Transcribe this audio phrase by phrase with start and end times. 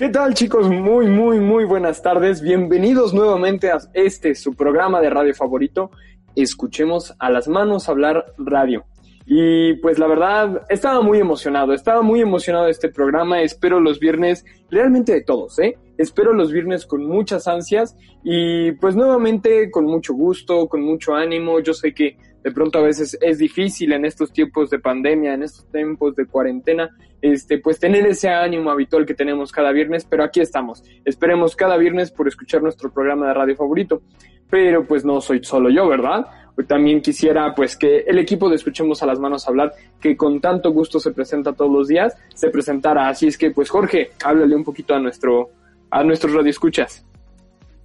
[0.00, 0.66] ¿Qué tal chicos?
[0.70, 2.40] Muy, muy, muy buenas tardes.
[2.40, 5.90] Bienvenidos nuevamente a este, su programa de radio favorito.
[6.34, 8.86] Escuchemos a las manos hablar radio.
[9.26, 13.42] Y pues la verdad, estaba muy emocionado, estaba muy emocionado este programa.
[13.42, 15.76] Espero los viernes, realmente de todos, ¿eh?
[15.98, 21.60] Espero los viernes con muchas ansias y pues nuevamente con mucho gusto, con mucho ánimo.
[21.60, 25.42] Yo sé que de pronto a veces es difícil en estos tiempos de pandemia, en
[25.42, 30.24] estos tiempos de cuarentena, este, pues tener ese ánimo habitual que tenemos cada viernes, pero
[30.24, 30.82] aquí estamos.
[31.04, 34.02] Esperemos cada viernes por escuchar nuestro programa de radio favorito.
[34.48, 36.26] Pero pues no soy solo yo, ¿verdad?
[36.66, 40.72] También quisiera pues que el equipo de Escuchemos a las Manos hablar, que con tanto
[40.72, 43.08] gusto se presenta todos los días, se presentara.
[43.08, 45.50] Así es que pues Jorge, háblale un poquito a nuestro,
[45.90, 47.04] a nuestros radioescuchas.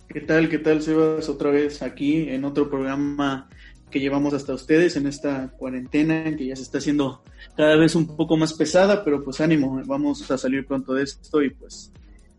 [0.08, 0.50] ¿Qué tal?
[0.50, 1.28] ¿Qué tal, Sebas?
[1.30, 3.50] Otra vez aquí en otro programa
[3.96, 7.22] que llevamos hasta ustedes en esta cuarentena que ya se está haciendo
[7.56, 11.42] cada vez un poco más pesada, pero pues ánimo, vamos a salir pronto de esto
[11.42, 11.94] y pues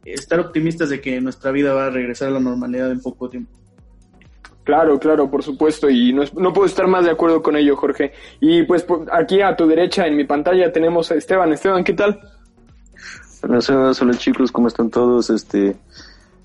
[0.04, 3.56] estar optimistas de que nuestra vida va a regresar a la normalidad en poco tiempo.
[4.64, 8.12] Claro, claro, por supuesto, y no, no, puedo estar más de acuerdo con ello, Jorge.
[8.38, 11.54] Y pues aquí a tu derecha en mi pantalla tenemos a Esteban.
[11.54, 12.20] Esteban, ¿qué tal?
[13.42, 13.60] Hola,
[13.98, 15.30] hola chicos, ¿cómo están todos?
[15.30, 15.74] Este, eh,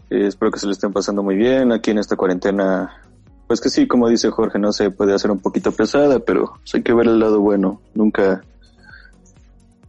[0.09, 3.10] espero que se le estén pasando muy bien aquí en esta cuarentena
[3.51, 6.73] pues que sí, como dice Jorge, no se puede hacer un poquito pesada, pero pues
[6.73, 7.81] hay que ver el lado bueno.
[7.93, 8.41] Nunca,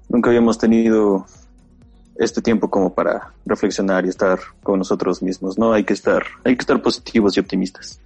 [0.08, 1.26] nunca habíamos tenido
[2.16, 5.72] este tiempo como para reflexionar y estar con nosotros mismos, ¿no?
[5.72, 8.00] Hay que estar, hay que estar positivos y optimistas.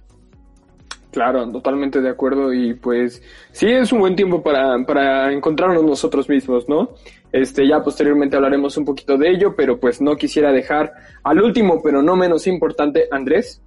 [1.09, 6.29] Claro, totalmente de acuerdo y pues sí es un buen tiempo para, para encontrarnos nosotros
[6.29, 6.91] mismos, ¿no?
[7.31, 11.81] Este, ya posteriormente hablaremos un poquito de ello, pero pues no quisiera dejar al último,
[11.81, 13.59] pero no menos importante, Andrés.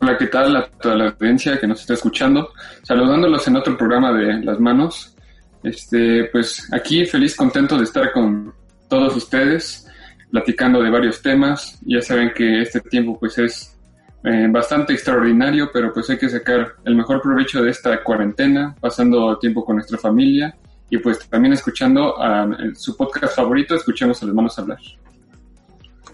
[0.00, 2.50] Hola, ¿qué tal a toda la audiencia que nos está escuchando?
[2.82, 5.16] Saludándolos en otro programa de Las Manos.
[5.62, 8.52] Este, pues aquí feliz, contento de estar con
[8.88, 9.88] todos ustedes,
[10.30, 11.78] platicando de varios temas.
[11.86, 13.76] Ya saben que este tiempo pues es
[14.24, 19.38] eh, bastante extraordinario, pero pues hay que sacar el mejor provecho de esta cuarentena, pasando
[19.38, 20.54] tiempo con nuestra familia
[20.90, 24.78] y pues también escuchando a, su podcast favorito, escuchemos a las manos hablar.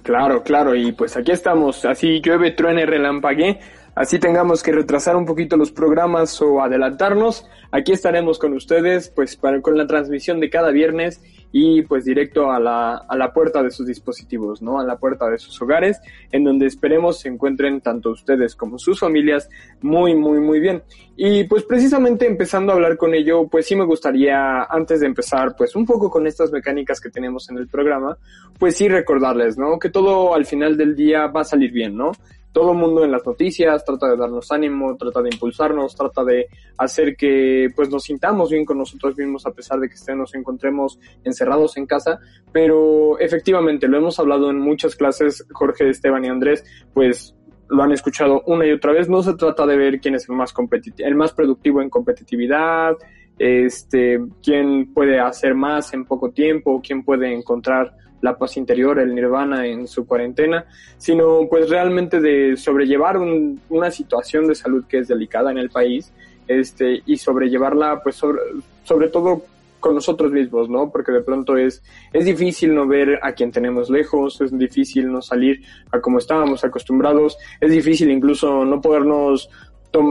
[0.04, 3.58] Claro, claro, y pues aquí estamos, así llueve, truene, relampague,
[3.94, 9.34] así tengamos que retrasar un poquito los programas o adelantarnos, aquí estaremos con ustedes, pues
[9.36, 11.22] para, con la transmisión de cada viernes
[11.56, 14.80] y pues directo a la, a la puerta de sus dispositivos, ¿no?
[14.80, 16.00] A la puerta de sus hogares,
[16.32, 19.48] en donde esperemos se encuentren tanto ustedes como sus familias
[19.80, 20.82] muy, muy, muy bien.
[21.16, 25.54] Y pues precisamente empezando a hablar con ello, pues sí me gustaría, antes de empezar,
[25.56, 28.18] pues un poco con estas mecánicas que tenemos en el programa,
[28.58, 29.78] pues sí recordarles, ¿no?
[29.78, 32.10] Que todo al final del día va a salir bien, ¿no?
[32.54, 36.46] Todo el mundo en las noticias trata de darnos ánimo, trata de impulsarnos, trata de
[36.78, 41.00] hacer que pues nos sintamos bien con nosotros mismos a pesar de que nos encontremos
[41.24, 42.20] encerrados en casa,
[42.52, 46.64] pero efectivamente lo hemos hablado en muchas clases, Jorge, Esteban y Andrés,
[46.94, 47.34] pues
[47.68, 50.36] lo han escuchado una y otra vez, no se trata de ver quién es el
[50.36, 52.94] más competitivo, el más productivo en competitividad,
[53.36, 59.14] este, quién puede hacer más en poco tiempo, quién puede encontrar la paz interior, el
[59.14, 60.64] nirvana en su cuarentena,
[60.96, 66.10] sino pues realmente de sobrellevar una situación de salud que es delicada en el país
[66.48, 68.40] este, y sobrellevarla pues sobre,
[68.82, 69.42] sobre todo
[69.78, 70.90] con nosotros mismos, ¿no?
[70.90, 71.82] Porque de pronto es,
[72.14, 75.60] es difícil no ver a quien tenemos lejos, es difícil no salir
[75.92, 79.50] a como estábamos acostumbrados, es difícil incluso no podernos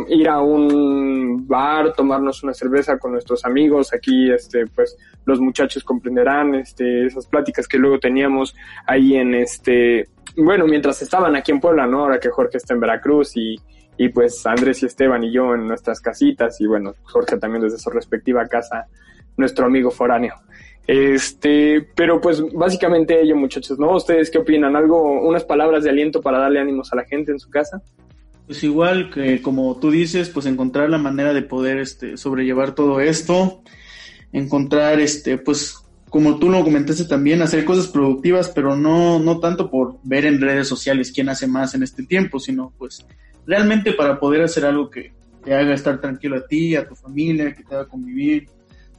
[0.10, 3.94] ir a un bar, tomarnos una cerveza con nuestros amigos.
[3.94, 8.56] Aquí, este, pues, los muchachos comprenderán, este, esas pláticas que luego teníamos
[8.86, 10.08] ahí en este,
[10.38, 12.02] bueno, mientras estaban aquí en Puebla, ¿no?
[12.02, 13.56] Ahora que Jorge está en Veracruz y,
[13.98, 17.78] y pues Andrés y Esteban y yo en nuestras casitas y bueno, Jorge también desde
[17.78, 18.88] su respectiva casa,
[19.38, 20.36] nuestro amigo foráneo.
[20.86, 23.96] Este, pero pues básicamente ello muchachos, ¿no?
[23.96, 24.76] ¿Ustedes qué opinan?
[24.76, 27.82] ¿Algo, unas palabras de aliento para darle ánimos a la gente en su casa?
[28.46, 33.00] Pues igual que como tú dices, pues encontrar la manera de poder este, sobrellevar todo
[33.00, 33.62] esto,
[34.34, 35.78] encontrar, este, pues
[36.10, 40.42] como tú lo comentaste también, hacer cosas productivas, pero no, no tanto por ver en
[40.42, 43.06] redes sociales quién hace más en este tiempo, sino pues
[43.48, 45.14] realmente para poder hacer algo que
[45.44, 48.48] te haga estar tranquilo a ti, a tu familia, que te haga convivir,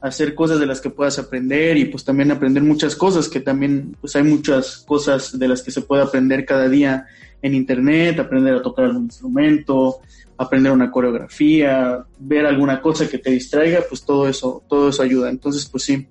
[0.00, 3.96] hacer cosas de las que puedas aprender y pues también aprender muchas cosas, que también
[4.00, 7.06] pues hay muchas cosas de las que se puede aprender cada día
[7.44, 10.00] en internet, aprender a tocar algún instrumento,
[10.38, 15.28] aprender una coreografía, ver alguna cosa que te distraiga, pues todo eso, todo eso ayuda.
[15.28, 16.08] Entonces, pues sí,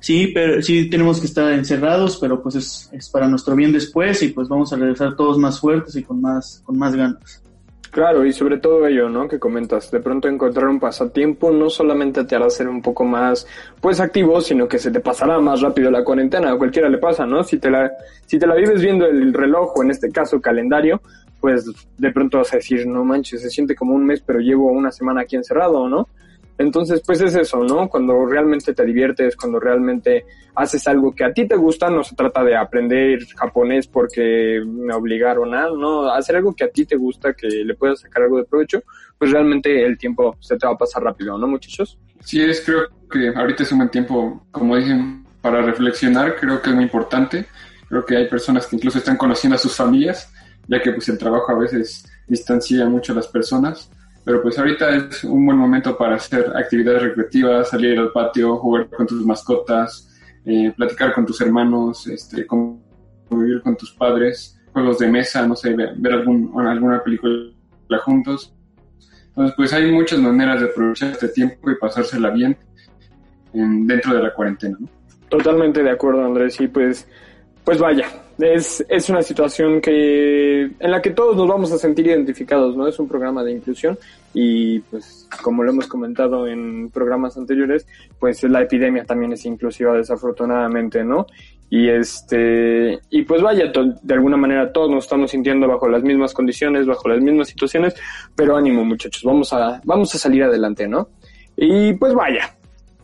[0.00, 4.22] sí, pero sí tenemos que estar encerrados, pero pues es, es para nuestro bien después
[4.22, 7.42] y pues vamos a regresar todos más fuertes y con más, con más ganas.
[7.90, 9.28] Claro, y sobre todo ello, ¿no?
[9.28, 13.46] Que comentas, de pronto encontrar un pasatiempo no solamente te hará ser un poco más,
[13.80, 17.26] pues, activo, sino que se te pasará más rápido la cuarentena, a cualquiera le pasa,
[17.26, 17.42] ¿no?
[17.42, 17.90] Si te la,
[18.26, 21.00] si te la vives viendo el reloj, o en este caso calendario,
[21.40, 21.64] pues
[21.96, 24.90] de pronto vas a decir, no manches, se siente como un mes, pero llevo una
[24.90, 26.08] semana aquí encerrado, ¿no?
[26.58, 27.88] Entonces, pues es eso, ¿no?
[27.88, 30.24] Cuando realmente te diviertes, cuando realmente
[30.54, 34.94] haces algo que a ti te gusta, no se trata de aprender japonés porque me
[34.94, 38.38] obligaron a, no, hacer algo que a ti te gusta, que le puedas sacar algo
[38.38, 38.82] de provecho,
[39.18, 41.98] pues realmente el tiempo se te va a pasar rápido, ¿no, muchachos?
[42.20, 46.70] Sí, es, creo que ahorita es un buen tiempo, como dicen, para reflexionar, creo que
[46.70, 47.46] es muy importante.
[47.88, 50.32] Creo que hay personas que incluso están conociendo a sus familias,
[50.66, 53.90] ya que pues el trabajo a veces distancia mucho a las personas
[54.26, 58.88] pero pues ahorita es un buen momento para hacer actividades recreativas, salir al patio, jugar
[58.90, 60.12] con tus mascotas,
[60.44, 65.74] eh, platicar con tus hermanos, este, convivir con tus padres, juegos de mesa, no sé,
[65.74, 67.52] ver, algún, alguna película
[68.02, 68.52] juntos.
[69.28, 72.56] Entonces, pues hay muchas maneras de aprovechar este tiempo y pasársela bien
[73.52, 74.76] dentro de la cuarentena.
[74.80, 74.88] ¿no?
[75.28, 76.60] Totalmente de acuerdo, Andrés.
[76.60, 77.06] Y pues
[77.62, 78.06] pues vaya,
[78.38, 82.86] es, es una situación que en la que todos nos vamos a sentir identificados, ¿no?
[82.86, 83.98] Es un programa de inclusión
[84.34, 87.86] y pues como lo hemos comentado en programas anteriores,
[88.18, 91.26] pues la epidemia también es inclusiva desafortunadamente, ¿no?
[91.70, 96.34] Y este y pues vaya, de alguna manera todos nos estamos sintiendo bajo las mismas
[96.34, 97.94] condiciones, bajo las mismas situaciones,
[98.34, 101.08] pero ánimo, muchachos, vamos a vamos a salir adelante, ¿no?
[101.56, 102.54] Y pues vaya,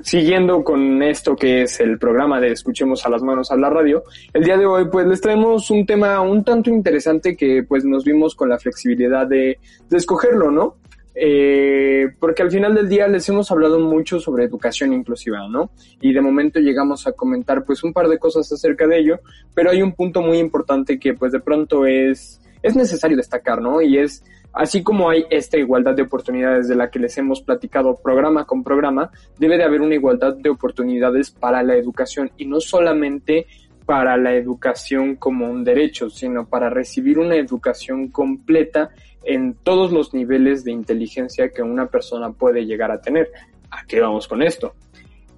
[0.03, 4.05] siguiendo con esto que es el programa de Escuchemos a las manos a la radio,
[4.33, 8.05] el día de hoy pues les traemos un tema un tanto interesante que pues nos
[8.05, 9.59] vimos con la flexibilidad de,
[9.89, 10.77] de escogerlo, ¿no?
[11.15, 15.71] Eh, porque al final del día les hemos hablado mucho sobre educación inclusiva, ¿no?
[16.01, 19.21] Y de momento llegamos a comentar pues un par de cosas acerca de ello,
[19.55, 23.83] pero hay un punto muy importante que pues de pronto es, es necesario destacar, ¿no?
[23.83, 24.23] Y es
[24.53, 28.63] Así como hay esta igualdad de oportunidades de la que les hemos platicado programa con
[28.63, 33.47] programa, debe de haber una igualdad de oportunidades para la educación y no solamente
[33.87, 38.91] para la educación como un derecho, sino para recibir una educación completa
[39.25, 43.31] en todos los niveles de inteligencia que una persona puede llegar a tener.
[43.71, 44.75] ¿A qué vamos con esto?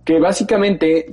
[0.05, 1.07] Que básicamente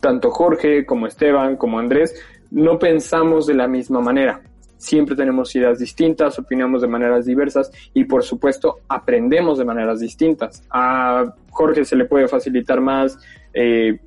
[0.00, 2.14] tanto Jorge como Esteban como Andrés
[2.50, 4.40] no pensamos de la misma manera
[4.76, 10.62] siempre tenemos ideas distintas, opinamos de maneras diversas y por supuesto aprendemos de maneras distintas.
[10.70, 13.18] A Jorge se le puede facilitar más
[13.54, 13.98] eh,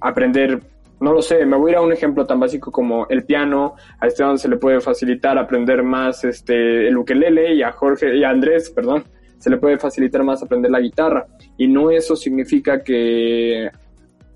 [0.00, 0.62] aprender,
[1.00, 3.74] no lo sé, me voy a ir a un ejemplo tan básico como el piano,
[3.98, 8.24] a Esteban se le puede facilitar aprender más este, el ukelele y a Jorge y
[8.24, 9.04] a Andrés, perdón,
[9.38, 11.26] se le puede facilitar más aprender la guitarra.
[11.58, 13.70] Y no eso significa que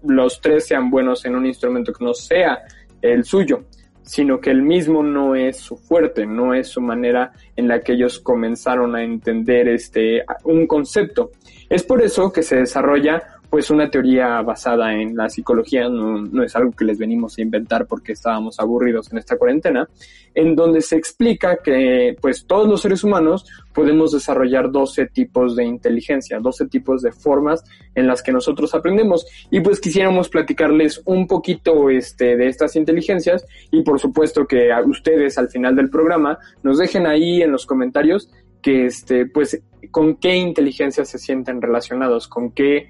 [0.05, 2.61] los tres sean buenos en un instrumento que no sea
[3.01, 3.65] el suyo
[4.09, 7.93] sino que el mismo no es su fuerte, no es su manera en la que
[7.93, 11.33] ellos comenzaron a entender este un concepto.
[11.69, 16.55] Es por eso que se desarrolla pues una teoría basada en la psicología, no, es
[16.55, 19.89] algo que les venimos a inventar porque estábamos aburridos en esta cuarentena,
[20.35, 25.65] en donde se explica que pues todos los seres humanos podemos desarrollar 12 tipos de
[25.65, 27.65] inteligencia, 12 tipos de formas
[27.95, 29.27] en las que nosotros aprendemos.
[29.51, 33.47] Y pues quisiéramos platicarles un poquito este de estas inteligencias.
[33.71, 37.67] Y por supuesto que a ustedes al final del programa nos dejen ahí en los
[37.67, 38.31] comentarios
[38.61, 42.89] que este pues con qué inteligencia se sienten relacionados, con qué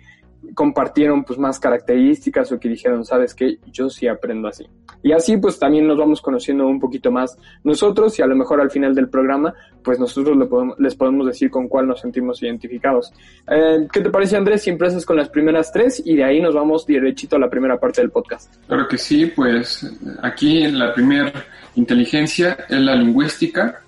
[0.55, 4.67] compartieron pues más características o que dijeron, sabes que yo sí aprendo así.
[5.03, 8.61] Y así pues también nos vamos conociendo un poquito más nosotros y a lo mejor
[8.61, 10.37] al final del programa pues nosotros
[10.79, 13.13] les podemos decir con cuál nos sentimos identificados.
[13.49, 16.55] Eh, ¿Qué te parece Andrés si empiezas con las primeras tres y de ahí nos
[16.55, 18.57] vamos derechito a la primera parte del podcast?
[18.67, 19.91] Claro que sí, pues
[20.23, 21.33] aquí la primera
[21.75, 23.81] inteligencia es la lingüística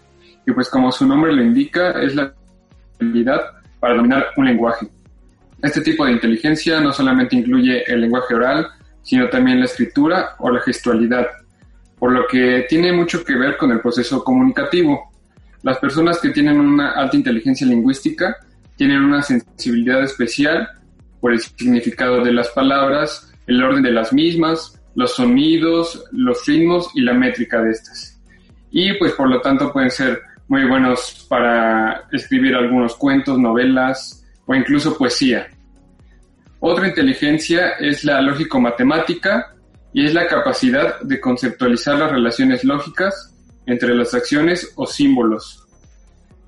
[0.47, 2.33] y pues como su nombre lo indica es la
[3.01, 3.41] habilidad
[3.79, 4.89] para dominar un lenguaje
[5.63, 8.69] este tipo de inteligencia no solamente incluye el lenguaje oral,
[9.03, 11.27] sino también la escritura o la gestualidad,
[11.99, 15.11] por lo que tiene mucho que ver con el proceso comunicativo.
[15.63, 18.37] Las personas que tienen una alta inteligencia lingüística
[18.77, 20.69] tienen una sensibilidad especial
[21.21, 26.91] por el significado de las palabras, el orden de las mismas, los sonidos, los ritmos
[26.95, 28.19] y la métrica de estas.
[28.71, 34.20] Y pues por lo tanto pueden ser muy buenos para escribir algunos cuentos, novelas,
[34.51, 35.47] o incluso poesía.
[36.59, 39.55] Otra inteligencia es la lógico-matemática
[39.93, 43.33] y es la capacidad de conceptualizar las relaciones lógicas
[43.67, 45.65] entre las acciones o símbolos.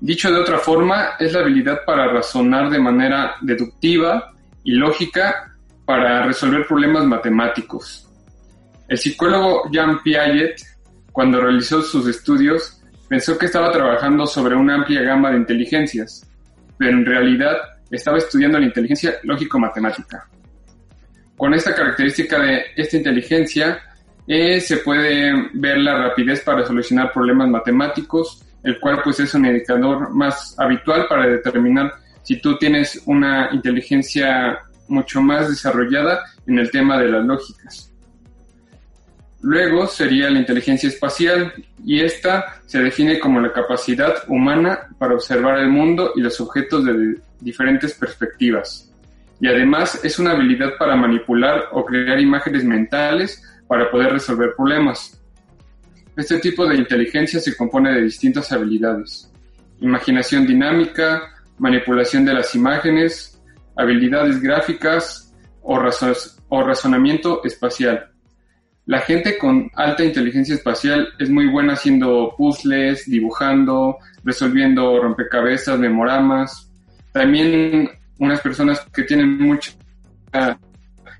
[0.01, 4.33] Dicho de otra forma, es la habilidad para razonar de manera deductiva
[4.65, 5.55] y lógica
[5.85, 8.09] para resolver problemas matemáticos.
[8.89, 10.61] El psicólogo Jean Piaget,
[11.13, 16.29] cuando realizó sus estudios, pensó que estaba trabajando sobre una amplia gama de inteligencias,
[16.77, 17.55] pero en realidad
[17.97, 20.27] estaba estudiando la inteligencia lógico-matemática.
[21.37, 23.81] Con esta característica de esta inteligencia
[24.27, 29.45] eh, se puede ver la rapidez para solucionar problemas matemáticos, el cual pues es un
[29.45, 36.71] indicador más habitual para determinar si tú tienes una inteligencia mucho más desarrollada en el
[36.71, 37.91] tema de las lógicas.
[39.41, 45.59] Luego sería la inteligencia espacial y esta se define como la capacidad humana para observar
[45.59, 48.91] el mundo y los objetos de diferentes perspectivas.
[49.39, 55.19] Y además es una habilidad para manipular o crear imágenes mentales para poder resolver problemas.
[56.15, 59.31] Este tipo de inteligencia se compone de distintas habilidades.
[59.79, 61.23] Imaginación dinámica,
[61.57, 63.41] manipulación de las imágenes,
[63.75, 65.79] habilidades gráficas o,
[66.63, 68.11] razonamiento espacial.
[68.85, 76.69] La gente con alta inteligencia espacial es muy buena haciendo puzzles, dibujando, resolviendo rompecabezas, memoramas.
[77.13, 77.89] También
[78.19, 79.71] unas personas que tienen mucha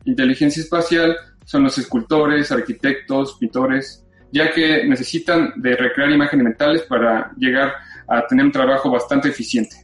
[0.05, 7.31] inteligencia espacial son los escultores, arquitectos, pintores, ya que necesitan de recrear imágenes mentales para
[7.37, 7.73] llegar
[8.07, 9.75] a tener un trabajo bastante eficiente.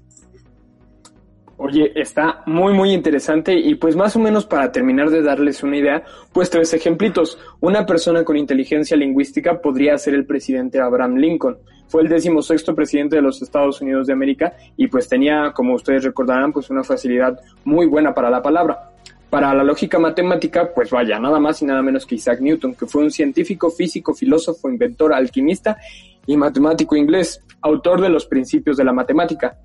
[1.62, 5.75] Oye, está muy muy interesante y pues más o menos para terminar de darles una
[5.75, 7.38] idea, pues tres ejemplitos.
[7.60, 11.58] Una persona con inteligencia lingüística podría ser el presidente Abraham Lincoln.
[11.89, 16.03] Fue el decimosexto presidente de los Estados Unidos de América y pues tenía, como ustedes
[16.03, 18.91] recordarán, pues una facilidad muy buena para la palabra.
[19.29, 22.86] Para la lógica matemática, pues vaya, nada más y nada menos que Isaac Newton, que
[22.86, 25.77] fue un científico, físico, filósofo, inventor, alquimista
[26.27, 29.58] y matemático inglés, autor de los principios de la matemática.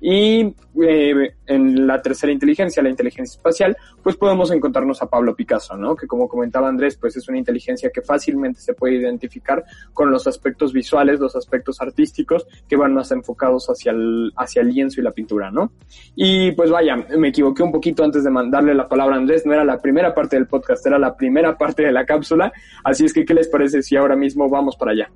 [0.00, 5.76] Y eh, en la tercera inteligencia, la inteligencia espacial, pues podemos encontrarnos a Pablo Picasso,
[5.76, 5.96] ¿no?
[5.96, 10.26] Que como comentaba Andrés, pues es una inteligencia que fácilmente se puede identificar con los
[10.26, 15.04] aspectos visuales, los aspectos artísticos que van más enfocados hacia el, hacia el lienzo y
[15.04, 15.72] la pintura, ¿no?
[16.14, 19.52] Y pues vaya, me equivoqué un poquito antes de mandarle la palabra a Andrés, no
[19.52, 22.52] era la primera parte del podcast, era la primera parte de la cápsula,
[22.84, 25.10] así es que ¿qué les parece si ahora mismo vamos para allá?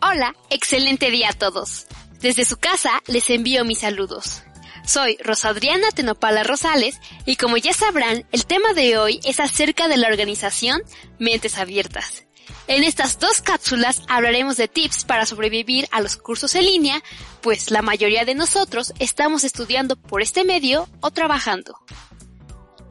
[0.00, 1.86] Hola, excelente día a todos.
[2.20, 4.44] Desde su casa les envío mis saludos.
[4.86, 9.96] Soy Rosadriana Tenopala Rosales y como ya sabrán, el tema de hoy es acerca de
[9.96, 10.82] la organización
[11.18, 12.24] Mentes Abiertas.
[12.68, 17.02] En estas dos cápsulas hablaremos de tips para sobrevivir a los cursos en línea,
[17.40, 21.76] pues la mayoría de nosotros estamos estudiando por este medio o trabajando.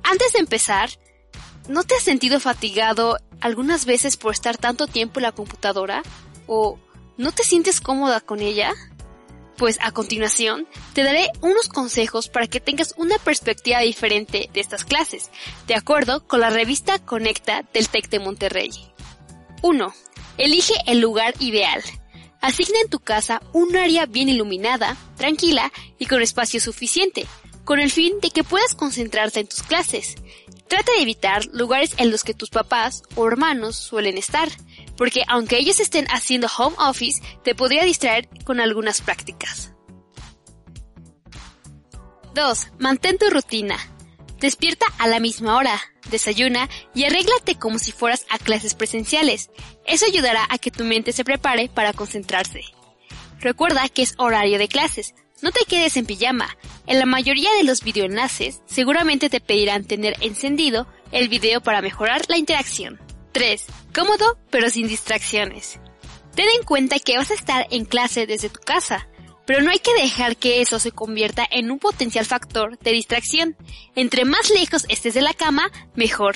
[0.03, 0.89] Antes de empezar,
[1.69, 6.03] ¿no te has sentido fatigado algunas veces por estar tanto tiempo en la computadora?
[6.47, 6.79] ¿O
[7.17, 8.75] ¿No te sientes cómoda con ella?
[9.57, 14.85] Pues a continuación te daré unos consejos para que tengas una perspectiva diferente de estas
[14.85, 15.31] clases,
[15.65, 18.69] de acuerdo con la revista Conecta del TEC de Monterrey.
[19.63, 19.93] 1.
[20.37, 21.81] Elige el lugar ideal.
[22.39, 27.25] Asigna en tu casa un área bien iluminada, tranquila y con espacio suficiente,
[27.63, 30.17] con el fin de que puedas concentrarte en tus clases.
[30.67, 34.49] Trata de evitar lugares en los que tus papás o hermanos suelen estar,
[34.97, 39.71] porque aunque ellos estén haciendo home office, te podría distraer con algunas prácticas.
[42.33, 42.67] 2.
[42.79, 43.77] Mantén tu rutina.
[44.39, 49.49] Despierta a la misma hora, desayuna y arréglate como si fueras a clases presenciales.
[49.85, 52.61] Eso ayudará a que tu mente se prepare para concentrarse.
[53.39, 55.15] Recuerda que es horario de clases.
[55.41, 56.55] No te quedes en pijama.
[56.85, 62.21] En la mayoría de los videoenlaces seguramente te pedirán tener encendido el video para mejorar
[62.27, 62.99] la interacción.
[63.37, 63.65] 3.
[63.93, 65.79] Cómodo pero sin distracciones.
[66.33, 69.07] Ten en cuenta que vas a estar en clase desde tu casa,
[69.45, 73.55] pero no hay que dejar que eso se convierta en un potencial factor de distracción.
[73.95, 76.35] Entre más lejos estés de la cama, mejor.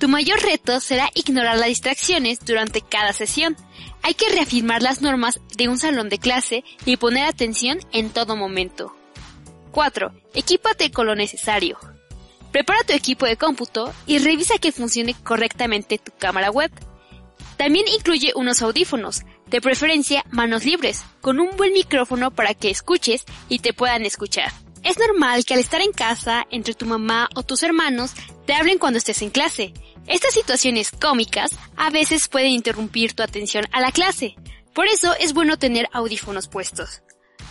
[0.00, 3.56] Tu mayor reto será ignorar las distracciones durante cada sesión.
[4.02, 8.34] Hay que reafirmar las normas de un salón de clase y poner atención en todo
[8.34, 8.92] momento.
[9.70, 10.12] 4.
[10.34, 11.78] Equípate con lo necesario.
[12.52, 16.70] Prepara tu equipo de cómputo y revisa que funcione correctamente tu cámara web.
[17.56, 23.24] También incluye unos audífonos, de preferencia manos libres, con un buen micrófono para que escuches
[23.48, 24.52] y te puedan escuchar.
[24.82, 28.12] Es normal que al estar en casa, entre tu mamá o tus hermanos,
[28.46, 29.74] te hablen cuando estés en clase.
[30.06, 34.36] Estas situaciones cómicas a veces pueden interrumpir tu atención a la clase.
[34.74, 37.02] Por eso es bueno tener audífonos puestos.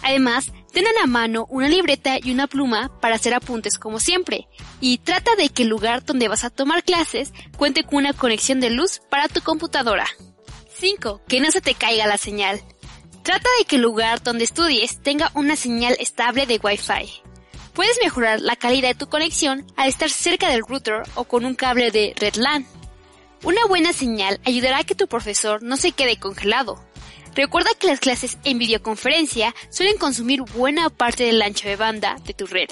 [0.02, 4.48] Además, ten a la mano una libreta y una pluma para hacer apuntes como siempre,
[4.80, 8.60] y trata de que el lugar donde vas a tomar clases cuente con una conexión
[8.60, 10.08] de luz para tu computadora.
[10.80, 11.22] 5.
[11.28, 12.62] Que no se te caiga la señal.
[13.24, 17.22] Trata de que el lugar donde estudies tenga una señal estable de Wi-Fi.
[17.74, 21.56] Puedes mejorar la calidad de tu conexión al estar cerca del router o con un
[21.56, 22.66] cable de Red LAN.
[23.44, 26.84] Una buena señal ayudará a que tu profesor no se quede congelado.
[27.36, 32.34] Recuerda que las clases en videoconferencia suelen consumir buena parte del ancho de banda de
[32.34, 32.70] tu red.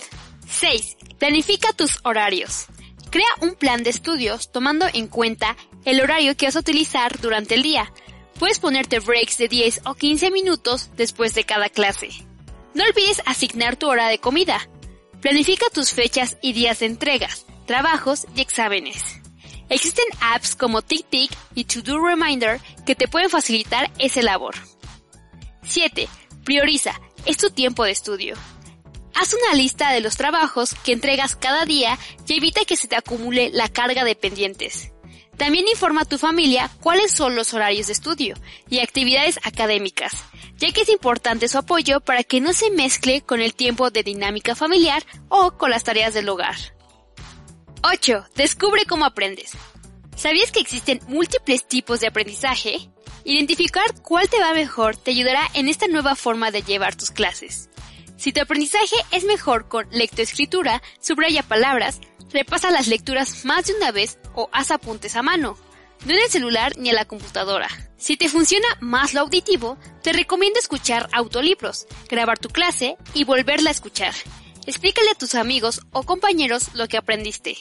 [0.49, 0.97] 6.
[1.17, 2.67] Planifica tus horarios.
[3.09, 7.55] Crea un plan de estudios tomando en cuenta el horario que vas a utilizar durante
[7.55, 7.91] el día.
[8.39, 12.09] Puedes ponerte breaks de 10 o 15 minutos después de cada clase.
[12.73, 14.69] No olvides asignar tu hora de comida.
[15.21, 19.21] Planifica tus fechas y días de entregas, trabajos y exámenes.
[19.69, 24.55] Existen apps como TickTick y To Do Reminder que te pueden facilitar ese labor.
[25.63, 26.07] 7.
[26.43, 26.99] Prioriza.
[27.25, 28.35] Es tu tiempo de estudio.
[29.13, 32.95] Haz una lista de los trabajos que entregas cada día y evita que se te
[32.95, 34.91] acumule la carga de pendientes.
[35.35, 38.35] También informa a tu familia cuáles son los horarios de estudio
[38.69, 40.23] y actividades académicas,
[40.57, 44.03] ya que es importante su apoyo para que no se mezcle con el tiempo de
[44.03, 46.76] dinámica familiar o con las tareas del hogar.
[47.83, 48.25] 8.
[48.35, 49.51] Descubre cómo aprendes.
[50.15, 52.89] ¿Sabías que existen múltiples tipos de aprendizaje?
[53.23, 57.69] Identificar cuál te va mejor te ayudará en esta nueva forma de llevar tus clases.
[58.15, 61.99] Si tu aprendizaje es mejor con lectoescritura, subraya palabras,
[62.31, 65.55] repasa las lecturas más de una vez o haz apuntes a mano,
[66.05, 67.67] no en el celular ni en la computadora.
[67.97, 73.69] Si te funciona más lo auditivo, te recomiendo escuchar autolibros, grabar tu clase y volverla
[73.69, 74.13] a escuchar.
[74.67, 77.57] Explícale a tus amigos o compañeros lo que aprendiste.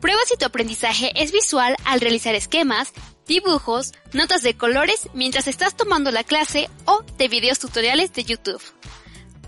[0.00, 2.94] Prueba si tu aprendizaje es visual al realizar esquemas,
[3.26, 8.62] dibujos, notas de colores mientras estás tomando la clase o de videos tutoriales de YouTube.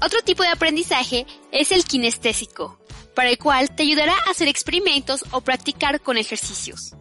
[0.02, 2.78] Otro tipo de aprendizaje es el kinestésico,
[3.14, 6.94] para el cual te ayudará a hacer experimentos o practicar con ejercicios.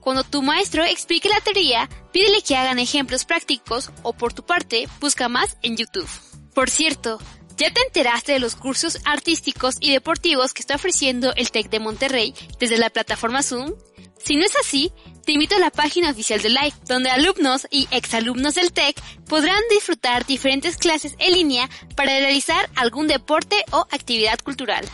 [0.00, 4.88] Cuando tu maestro explique la teoría, pídele que hagan ejemplos prácticos o por tu parte
[5.00, 6.08] busca más en YouTube.
[6.54, 7.20] Por cierto,
[7.58, 11.80] ¿Ya te enteraste de los cursos artísticos y deportivos que está ofreciendo el TEC de
[11.80, 13.74] Monterrey desde la plataforma Zoom?
[14.16, 14.92] Si no es así,
[15.26, 19.60] te invito a la página oficial de Live, donde alumnos y exalumnos del TEC podrán
[19.70, 24.84] disfrutar diferentes clases en línea para realizar algún deporte o actividad cultural.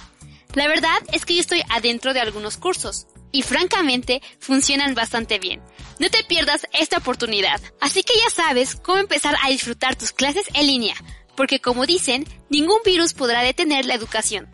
[0.55, 5.61] La verdad es que yo estoy adentro de algunos cursos y francamente funcionan bastante bien.
[5.99, 7.61] No te pierdas esta oportunidad.
[7.83, 10.95] Así que ya sabes cómo empezar a disfrutar tus clases en línea
[11.35, 14.49] porque como dicen, ningún virus podrá detener la educación.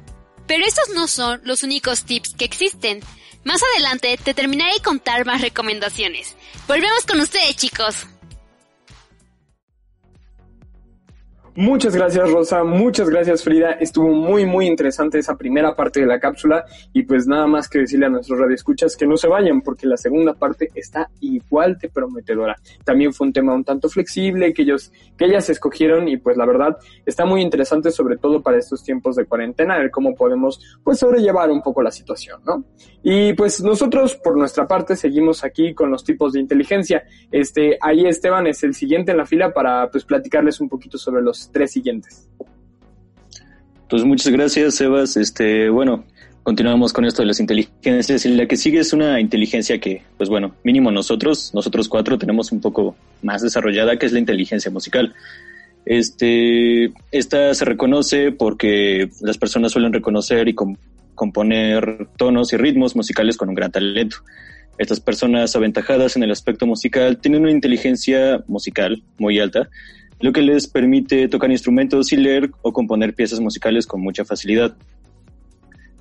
[0.47, 3.01] Pero estos no son los únicos tips que existen.
[3.45, 6.37] Más adelante te terminaré de contar más recomendaciones.
[6.67, 8.07] Volvemos con ustedes chicos.
[11.57, 13.73] Muchas gracias Rosa, muchas gracias Frida.
[13.73, 17.81] Estuvo muy muy interesante esa primera parte de la cápsula y pues nada más que
[17.81, 21.89] decirle a nuestros radioescuchas que no se vayan porque la segunda parte está igual de
[21.89, 22.57] prometedora.
[22.85, 26.47] También fue un tema un tanto flexible que ellos que ellas escogieron y pues la
[26.47, 31.01] verdad está muy interesante sobre todo para estos tiempos de cuarentena, ver cómo podemos pues
[31.01, 32.65] sobrellevar un poco la situación, ¿no?
[33.03, 37.03] Y pues nosotros por nuestra parte seguimos aquí con los tipos de inteligencia.
[37.33, 41.23] Este ahí Esteban es el siguiente en la fila para pues platicarles un poquito sobre
[41.23, 42.29] los tres siguientes.
[43.89, 45.17] Pues muchas gracias, Sebas.
[45.17, 46.05] Este, bueno,
[46.43, 48.25] continuamos con esto de las inteligencias.
[48.25, 52.53] Y la que sigue es una inteligencia que, pues bueno, mínimo nosotros, nosotros cuatro, tenemos
[52.53, 55.15] un poco más desarrollada, que es la inteligencia musical.
[55.85, 60.55] Este, esta se reconoce porque las personas suelen reconocer y
[61.15, 64.19] componer tonos y ritmos musicales con un gran talento.
[64.79, 69.69] Estas personas aventajadas en el aspecto musical tienen una inteligencia musical muy alta
[70.21, 74.77] lo que les permite tocar instrumentos y leer o componer piezas musicales con mucha facilidad.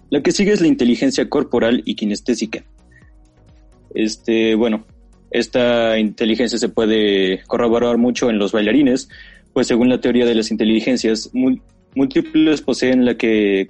[0.09, 2.63] La que sigue es la inteligencia corporal y kinestésica.
[3.93, 4.85] Este, bueno,
[5.31, 9.09] esta inteligencia se puede corroborar mucho en los bailarines,
[9.53, 11.31] pues según la teoría de las inteligencias,
[11.95, 13.69] múltiples poseen la que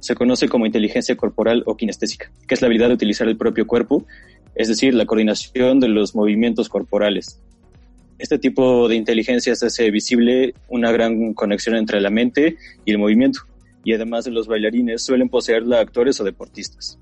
[0.00, 3.66] se conoce como inteligencia corporal o kinestésica, que es la habilidad de utilizar el propio
[3.66, 4.06] cuerpo,
[4.54, 7.40] es decir, la coordinación de los movimientos corporales
[8.20, 13.40] este tipo de inteligencias hace visible una gran conexión entre la mente y el movimiento,
[13.82, 16.98] y además de los bailarines suelen poseerla actores o deportistas.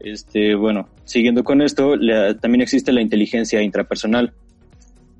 [0.00, 1.94] Este, bueno, siguiendo con esto,
[2.40, 4.32] también existe la inteligencia intrapersonal.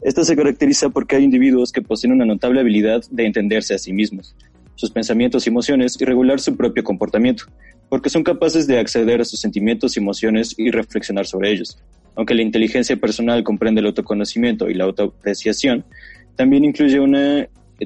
[0.03, 3.93] Esta se caracteriza porque hay individuos que poseen una notable habilidad de entenderse a sí
[3.93, 4.35] mismos,
[4.75, 7.45] sus pensamientos y emociones y regular su propio comportamiento,
[7.89, 11.79] porque son capaces de acceder a sus sentimientos y emociones y reflexionar sobre ellos.
[12.19, 15.85] Aunque la inteligencia personal comprende el autoconocimiento y la autoapreciación,
[16.35, 16.99] también incluye,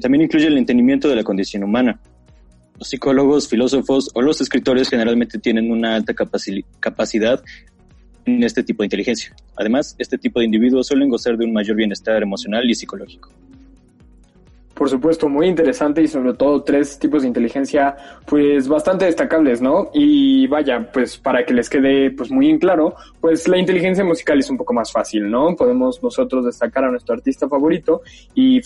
[0.01, 1.99] también incluye el entendimiento de la condición humana.
[2.79, 7.43] Los psicólogos, filósofos o los escritores generalmente tienen una alta capacidad
[8.25, 9.35] en este tipo de inteligencia.
[9.55, 13.31] Además, este tipo de individuos suelen gozar de un mayor bienestar emocional y psicológico.
[14.73, 19.89] Por supuesto, muy interesante y sobre todo tres tipos de inteligencia, pues bastante destacables, ¿no?
[19.93, 24.39] Y vaya, pues para que les quede pues muy en claro, pues la inteligencia musical
[24.39, 25.55] es un poco más fácil, ¿no?
[25.55, 28.01] Podemos nosotros destacar a nuestro artista favorito
[28.33, 28.61] y,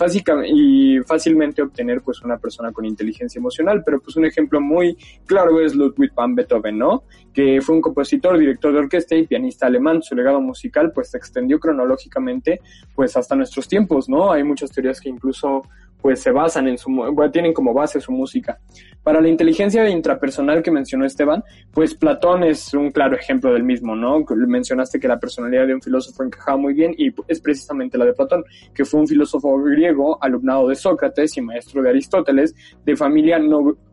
[0.46, 5.60] y fácilmente obtener pues una persona con inteligencia emocional, pero pues un ejemplo muy claro
[5.60, 7.04] es Ludwig van Beethoven, ¿no?
[7.34, 10.02] Que fue un compositor, director de orquesta y pianista alemán.
[10.02, 12.62] Su legado musical pues se extendió cronológicamente
[12.96, 14.32] pues hasta nuestros tiempos, ¿no?
[14.32, 15.64] Hay muchas teorías que incluso
[16.02, 18.60] pues se basan en su, bueno, tienen como base su música.
[19.04, 23.96] Para la inteligencia intrapersonal que mencionó Esteban, pues Platón es un claro ejemplo del mismo,
[23.96, 24.24] ¿no?
[24.36, 28.14] Mencionaste que la personalidad de un filósofo encajaba muy bien y es precisamente la de
[28.14, 32.54] Platón, que fue un filósofo griego, alumnado de Sócrates y maestro de Aristóteles,
[32.86, 33.40] de familia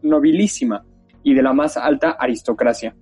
[0.02, 0.84] nobilísima
[1.22, 2.94] y de la más alta aristocracia.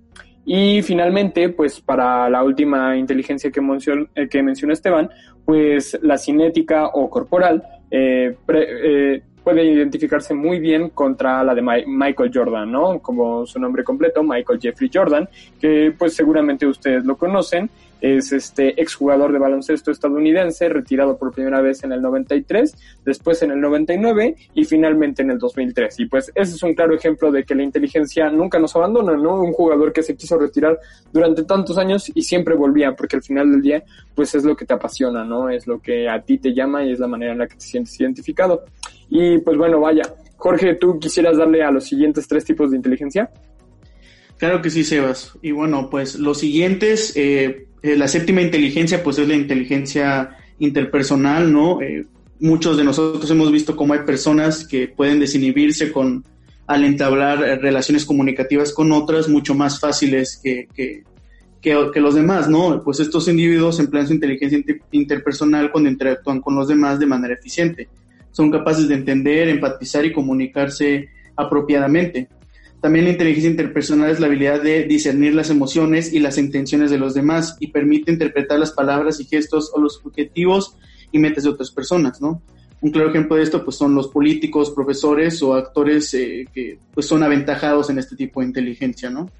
[0.45, 5.09] Y finalmente, pues para la última inteligencia que, mencionó, eh, que mencionó Esteban,
[5.45, 7.63] pues la cinética o corporal
[7.95, 12.99] eh, eh, puede identificarse muy bien contra la de Michael Jordan, ¿no?
[12.99, 15.29] Como su nombre completo, Michael Jeffrey Jordan,
[15.61, 17.69] que pues seguramente ustedes lo conocen
[18.03, 23.51] es este exjugador de baloncesto estadounidense, retirado por primera vez en el 93, después en
[23.51, 26.01] el 99 y finalmente en el 2003.
[26.01, 29.41] Y pues ese es un claro ejemplo de que la inteligencia nunca nos abandona, ¿no?
[29.41, 30.77] Un jugador que se quiso retirar
[31.13, 34.65] durante tantos años y siempre volvía, porque al final del día, pues es lo que
[34.65, 35.49] te apasiona, ¿no?
[35.49, 37.61] Es lo que a ti te llama y es la manera en la que te
[37.61, 38.65] sientes identificado.
[39.09, 40.03] Y pues bueno, vaya.
[40.35, 43.31] Jorge, ¿tú quisieras darle a los siguientes tres tipos de inteligencia?
[44.37, 45.37] Claro que sí, Sebas.
[45.41, 51.51] Y bueno, pues los siguientes, eh, eh, la séptima inteligencia, pues es la inteligencia interpersonal,
[51.51, 51.81] ¿no?
[51.81, 52.05] Eh,
[52.39, 56.25] muchos de nosotros hemos visto cómo hay personas que pueden desinhibirse con,
[56.67, 61.03] al entablar eh, relaciones comunicativas con otras mucho más fáciles que, que,
[61.61, 62.81] que, los demás, ¿no?
[62.83, 67.87] Pues estos individuos emplean su inteligencia interpersonal cuando interactúan con los demás de manera eficiente.
[68.31, 72.27] Son capaces de entender, empatizar y comunicarse apropiadamente.
[72.83, 76.97] También la inteligencia interpersonal es la habilidad de discernir las emociones y las intenciones de
[76.97, 80.75] los demás y permite interpretar las palabras y gestos o los objetivos
[81.09, 82.41] y metas de otras personas, ¿no?
[82.81, 87.05] Un claro ejemplo de esto pues son los políticos, profesores o actores eh, que pues
[87.05, 89.31] son aventajados en este tipo de inteligencia, ¿no?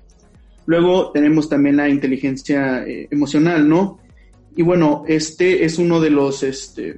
[0.66, 4.00] Luego tenemos también la inteligencia eh, emocional, ¿no?
[4.56, 6.96] Y bueno, este es uno de los este,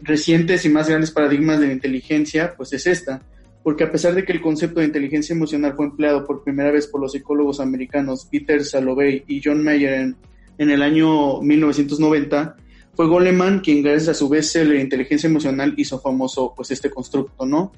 [0.00, 3.20] recientes y más grandes paradigmas de la inteligencia, pues es esta
[3.62, 6.86] porque a pesar de que el concepto de inteligencia emocional fue empleado por primera vez
[6.86, 10.14] por los psicólogos americanos Peter Salovey y John Mayer
[10.58, 12.56] en, el año 1990,
[12.94, 17.72] fue Goleman quien gracias a su bestseller Inteligencia Emocional hizo famoso pues este constructo, ¿no?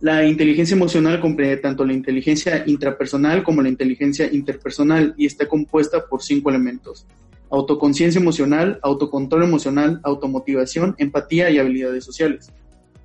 [0.00, 6.06] La inteligencia emocional comprende tanto la inteligencia intrapersonal como la inteligencia interpersonal y está compuesta
[6.08, 7.06] por cinco elementos.
[7.50, 12.50] Autoconciencia emocional, autocontrol emocional, automotivación, empatía y habilidades sociales.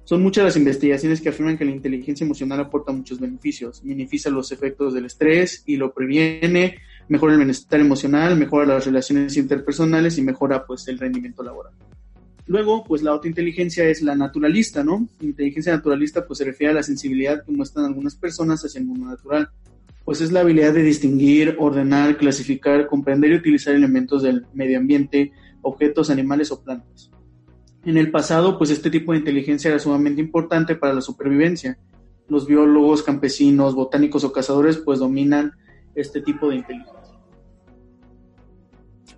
[0.06, 3.84] Son muchas las investigaciones que afirman que la inteligencia emocional aporta muchos beneficios.
[3.84, 9.36] Minimiza los efectos del estrés y lo previene, mejora el bienestar emocional, mejora las relaciones
[9.36, 11.74] interpersonales y mejora pues el rendimiento laboral.
[12.46, 15.10] Luego, pues la otra inteligencia es la naturalista, ¿no?
[15.22, 19.08] Inteligencia naturalista pues se refiere a la sensibilidad que muestran algunas personas hacia el mundo
[19.08, 19.50] natural.
[20.04, 25.32] Pues es la habilidad de distinguir, ordenar, clasificar, comprender y utilizar elementos del medio ambiente,
[25.64, 27.10] objetos, animales o plantas.
[27.86, 31.78] En el pasado, pues este tipo de inteligencia era sumamente importante para la supervivencia.
[32.28, 35.52] Los biólogos, campesinos, botánicos o cazadores, pues dominan
[35.94, 36.95] este tipo de inteligencia.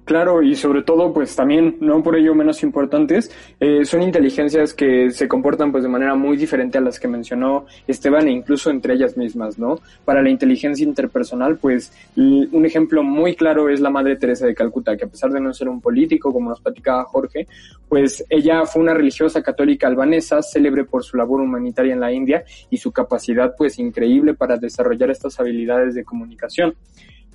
[0.07, 5.11] Claro, y sobre todo, pues también, no por ello menos importantes, eh, son inteligencias que
[5.11, 8.93] se comportan pues de manera muy diferente a las que mencionó Esteban e incluso entre
[8.93, 9.81] ellas mismas, ¿no?
[10.05, 14.95] Para la inteligencia interpersonal, pues un ejemplo muy claro es la Madre Teresa de Calcuta,
[14.95, 17.45] que a pesar de no ser un político, como nos platicaba Jorge,
[17.89, 22.45] pues ella fue una religiosa católica albanesa, célebre por su labor humanitaria en la India
[22.69, 26.75] y su capacidad pues increíble para desarrollar estas habilidades de comunicación.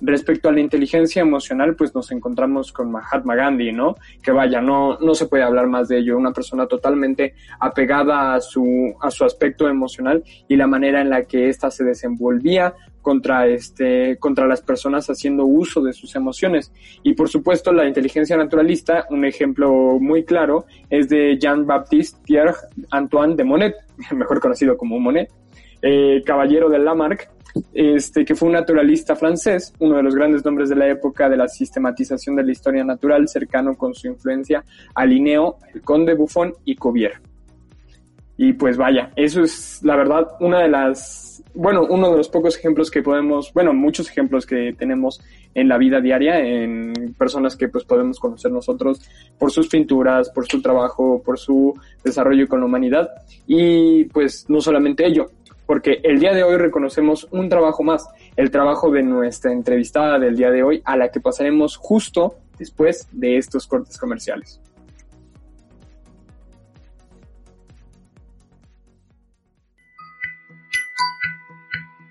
[0.01, 3.95] Respecto a la inteligencia emocional, pues nos encontramos con Mahatma Gandhi, ¿no?
[4.21, 6.17] Que vaya, no, no se puede hablar más de ello.
[6.17, 11.23] Una persona totalmente apegada a su, a su aspecto emocional y la manera en la
[11.23, 16.71] que ésta se desenvolvía contra este, contra las personas haciendo uso de sus emociones.
[17.03, 22.55] Y por supuesto, la inteligencia naturalista, un ejemplo muy claro, es de Jean-Baptiste Pierre
[22.89, 23.75] Antoine de Monet,
[24.11, 25.29] mejor conocido como Monet,
[25.83, 27.29] eh, caballero de Lamarck,
[27.73, 31.37] este, que fue un naturalista francés, uno de los grandes nombres de la época de
[31.37, 34.63] la sistematización de la historia natural, cercano con su influencia
[34.93, 37.13] a Linneo, el conde Buffon y Cuvier.
[38.37, 42.57] Y pues vaya, eso es la verdad una de las bueno, uno de los pocos
[42.57, 45.21] ejemplos que podemos, bueno, muchos ejemplos que tenemos
[45.53, 49.01] en la vida diaria, en personas que pues podemos conocer nosotros
[49.37, 53.09] por sus pinturas, por su trabajo, por su desarrollo con la humanidad.
[53.45, 55.27] Y pues no solamente ello,
[55.65, 60.35] porque el día de hoy reconocemos un trabajo más, el trabajo de nuestra entrevistada del
[60.35, 64.59] día de hoy, a la que pasaremos justo después de estos cortes comerciales.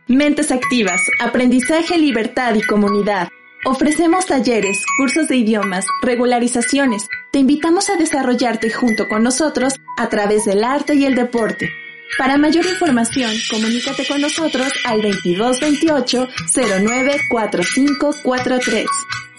[0.08, 3.28] Mentes Activas, Aprendizaje, Libertad y Comunidad.
[3.64, 7.08] Ofrecemos talleres, cursos de idiomas, regularizaciones.
[7.32, 11.70] Te invitamos a desarrollarte junto con nosotros a través del arte y el deporte.
[12.18, 18.86] Para mayor información, comunícate con nosotros al 2228 094543.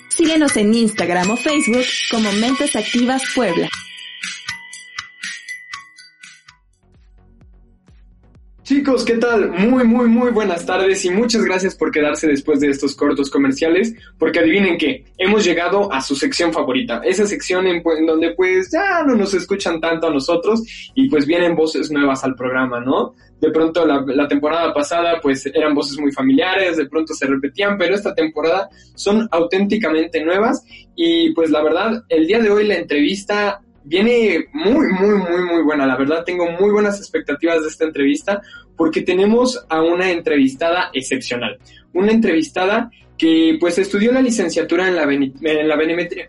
[0.10, 3.70] Síguenos en Instagram o Facebook como Mentes Activas Puebla.
[8.64, 9.50] Chicos, ¿qué tal?
[9.50, 13.94] Muy, muy, muy buenas tardes y muchas gracias por quedarse después de estos cortos comerciales,
[14.18, 19.04] porque adivinen que hemos llegado a su sección favorita, esa sección en, donde pues ya
[19.04, 20.64] no nos escuchan tanto a nosotros
[20.96, 23.16] y pues vienen voces nuevas al programa, ¿no?
[23.42, 27.78] De pronto la, la temporada pasada pues eran voces muy familiares, de pronto se repetían,
[27.78, 30.64] pero esta temporada son auténticamente nuevas
[30.96, 35.64] y pues la verdad, el día de hoy la entrevista viene muy, muy, muy, muy
[35.64, 35.86] buena.
[35.86, 38.42] La verdad, tengo muy buenas expectativas de esta entrevista
[38.76, 41.58] porque tenemos a una entrevistada excepcional.
[41.94, 45.78] Una entrevistada que pues estudió la licenciatura en la, en la,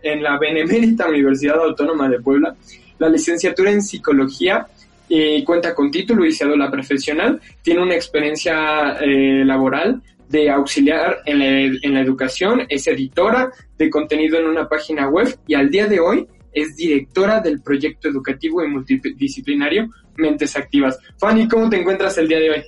[0.03, 2.55] en la Benemérita Universidad Autónoma de Puebla,
[2.99, 4.67] la licenciatura en psicología,
[5.09, 11.39] eh, cuenta con título y cédula profesional, tiene una experiencia eh, laboral de auxiliar en
[11.39, 15.87] la, en la educación, es editora de contenido en una página web y al día
[15.87, 20.99] de hoy es directora del proyecto educativo y multidisciplinario Mentes Activas.
[21.19, 22.63] Fanny, ¿cómo te encuentras el día de hoy?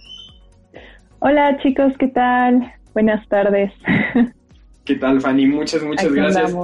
[1.20, 2.72] Hola chicos, ¿qué tal?
[2.92, 3.72] Buenas tardes.
[4.84, 5.46] ¿Qué tal, Fanny?
[5.46, 6.54] Muchas, muchas gracias.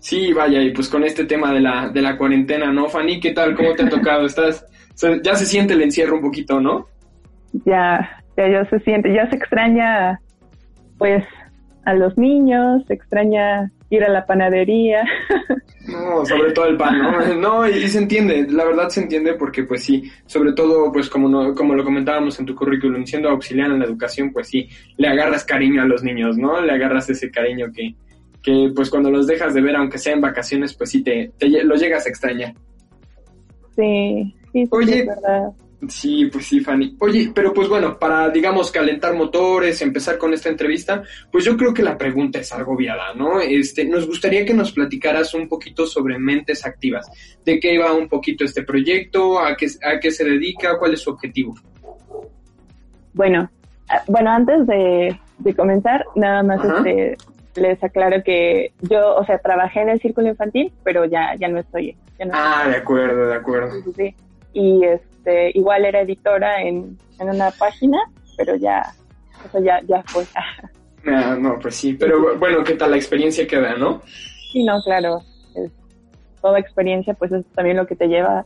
[0.00, 2.88] Sí, vaya, y pues con este tema de la, de la cuarentena, ¿no?
[2.88, 3.54] Fanny, ¿qué tal?
[3.54, 4.24] ¿Cómo te ha tocado?
[4.24, 4.64] Estás,
[5.22, 6.86] ya se siente el encierro un poquito, ¿no?
[7.64, 10.20] Ya, ya, ya se siente, ya se extraña,
[10.98, 11.24] pues,
[11.84, 15.04] a los niños, se extraña ir a la panadería.
[15.86, 17.34] No, sobre todo el pan, ¿no?
[17.40, 21.28] No, y, se entiende, la verdad se entiende porque pues sí, sobre todo pues como
[21.28, 25.08] no, como lo comentábamos en tu currículum, siendo auxiliar en la educación, pues sí, le
[25.08, 26.60] agarras cariño a los niños, ¿no?
[26.60, 27.94] Le agarras ese cariño que,
[28.42, 31.48] que pues cuando los dejas de ver, aunque sea en vacaciones, pues sí te, te
[31.48, 32.54] lo llegas a extrañar.
[33.76, 35.52] Sí, sí, sí Oye, es verdad.
[35.88, 36.96] Sí, pues sí, Fanny.
[37.00, 41.74] Oye, pero pues bueno, para, digamos, calentar motores, empezar con esta entrevista, pues yo creo
[41.74, 43.40] que la pregunta es algo viada, ¿no?
[43.40, 47.06] Este, nos gustaría que nos platicaras un poquito sobre Mentes Activas.
[47.44, 49.38] ¿De qué va un poquito este proyecto?
[49.38, 50.78] ¿A qué, a qué se dedica?
[50.78, 51.54] ¿Cuál es su objetivo?
[53.12, 53.50] Bueno,
[53.88, 55.18] ah, bueno, antes de,
[55.54, 57.16] comenzar, nada más este,
[57.54, 61.58] les aclaro que yo, o sea, trabajé en el círculo infantil, pero ya, ya no
[61.58, 61.96] estoy.
[62.32, 63.82] ah, de acuerdo, de acuerdo.
[63.84, 64.14] Sí, sí.
[64.54, 67.98] Y este este, igual era editora en, una página,
[68.36, 68.82] pero ya,
[69.44, 70.24] eso ya, ya fue.
[71.08, 74.02] Ah, no, pues sí, pero bueno, ¿qué tal la experiencia que da, no?
[74.50, 75.20] Sí, no, claro,
[75.54, 75.70] es,
[76.42, 78.44] toda experiencia pues es también lo que te lleva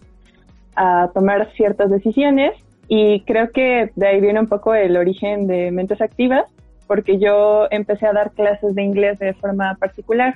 [0.76, 2.52] a tomar ciertas decisiones
[2.86, 6.44] y creo que de ahí viene un poco el origen de Mentes Activas,
[6.86, 10.34] porque yo empecé a dar clases de inglés de forma particular.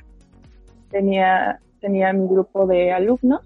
[0.91, 3.43] Tenía, tenía mi grupo de alumnos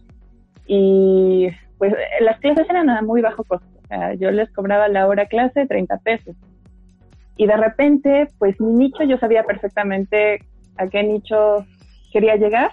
[0.69, 3.67] y pues eh, las clases eran a muy bajo costo.
[3.85, 6.37] O sea, yo les cobraba la hora clase 30 pesos.
[7.37, 10.41] Y de repente, pues mi nicho, yo sabía perfectamente
[10.77, 11.65] a qué nicho
[12.13, 12.71] quería llegar.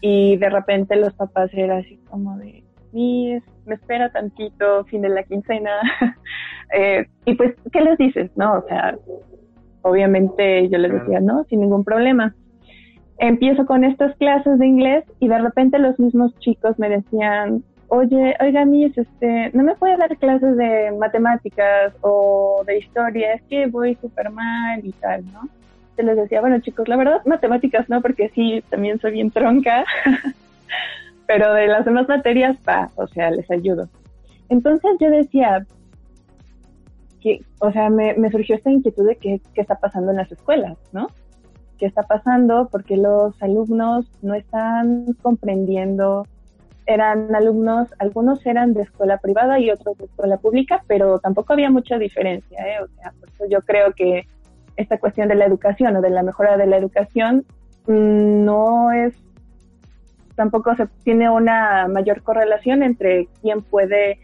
[0.00, 5.22] Y de repente los papás eran así como de, me espera tantito, fin de la
[5.24, 5.70] quincena.
[6.74, 8.30] eh, y pues, ¿qué les dices?
[8.36, 8.96] No, o sea,
[9.82, 12.34] obviamente yo les decía, no, sin ningún problema
[13.18, 18.34] empiezo con estas clases de inglés y de repente los mismos chicos me decían, oye,
[18.40, 23.34] oiga, Miss, este, ¿no me puede dar clases de matemáticas o de historia?
[23.34, 25.48] Es que voy súper mal y tal, ¿no?
[25.96, 29.84] Se les decía, bueno, chicos, la verdad, matemáticas no, porque sí, también soy bien tronca,
[31.26, 33.88] pero de las demás materias, va, o sea, les ayudo.
[34.48, 35.66] Entonces yo decía,
[37.20, 40.30] que, o sea, me, me surgió esta inquietud de qué, qué está pasando en las
[40.30, 41.08] escuelas, ¿no?
[41.78, 42.68] ¿Qué está pasando?
[42.70, 46.26] Porque los alumnos no están comprendiendo
[46.86, 51.70] eran alumnos, algunos eran de escuela privada y otros de escuela pública, pero tampoco había
[51.70, 52.82] mucha diferencia, ¿eh?
[52.82, 53.12] O sea,
[53.48, 54.26] yo creo que
[54.76, 57.44] esta cuestión de la educación o de la mejora de la educación
[57.86, 59.14] mm, no es,
[60.36, 64.20] tampoco se tiene una mayor correlación entre quién puede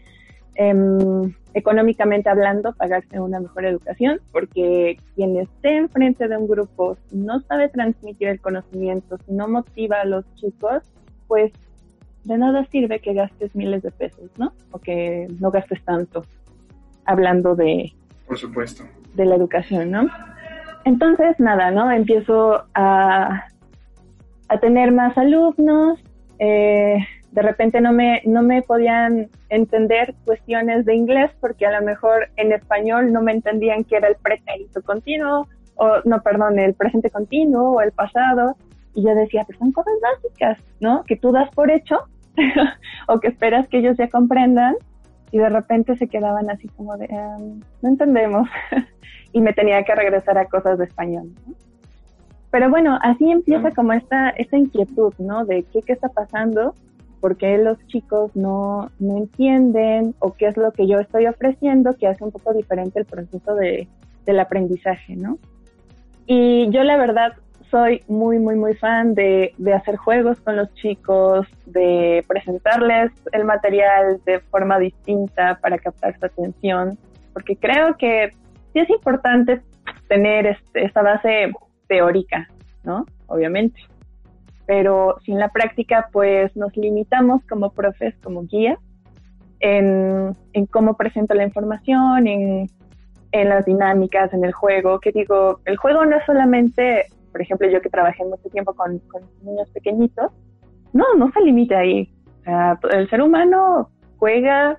[0.55, 7.41] em, económicamente hablando, pagarse una mejor educación, porque quien esté enfrente de un grupo no
[7.41, 10.83] sabe transmitir el conocimiento, si no motiva a los chicos,
[11.27, 11.51] pues
[12.23, 14.53] de nada sirve que gastes miles de pesos, ¿no?
[14.71, 16.25] O que no gastes tanto
[17.05, 17.93] hablando de...
[18.27, 18.83] Por supuesto.
[19.13, 20.07] De la educación, ¿no?
[20.85, 21.91] Entonces, nada, ¿no?
[21.91, 23.45] Empiezo a,
[24.47, 25.99] a tener más alumnos,
[26.39, 26.97] eh,
[27.31, 32.29] de repente no me, no me podían entender cuestiones de inglés porque a lo mejor
[32.35, 37.09] en español no me entendían qué era el pretérito continuo, o no, perdón, el presente
[37.09, 38.55] continuo o el pasado.
[38.93, 41.03] Y yo decía, pues son cosas básicas, ¿no?
[41.03, 42.01] Que tú das por hecho
[43.07, 44.75] o que esperas que ellos ya comprendan
[45.31, 48.47] y de repente se quedaban así como de, em, no entendemos.
[49.33, 51.31] y me tenía que regresar a cosas de español.
[52.51, 55.43] Pero bueno, así empieza como esta, esta inquietud, ¿no?
[55.43, 56.75] De qué, qué está pasando
[57.19, 61.93] por qué los chicos no, no entienden o qué es lo que yo estoy ofreciendo
[61.93, 63.87] que hace un poco diferente el proceso de,
[64.25, 65.39] del aprendizaje, ¿no?
[66.27, 67.33] Y yo la verdad
[67.73, 73.45] soy muy, muy, muy fan de, de, hacer juegos con los chicos, de presentarles el
[73.45, 76.99] material de forma distinta para captar su atención,
[77.33, 78.29] porque creo que
[78.73, 79.61] sí es importante
[80.07, 81.51] tener este, esta base
[81.87, 82.47] teórica,
[82.83, 83.07] ¿no?
[83.25, 83.79] Obviamente
[84.65, 88.77] pero sin la práctica pues nos limitamos como profes, como guía,
[89.59, 90.35] en,
[90.71, 92.69] cómo presento la información, en,
[93.31, 97.81] las dinámicas, en el juego, que digo, el juego no es solamente, por ejemplo, yo
[97.81, 99.01] que trabajé mucho tiempo con,
[99.43, 100.31] niños pequeñitos,
[100.93, 102.09] no, no se limita ahí.
[102.91, 104.77] el ser humano juega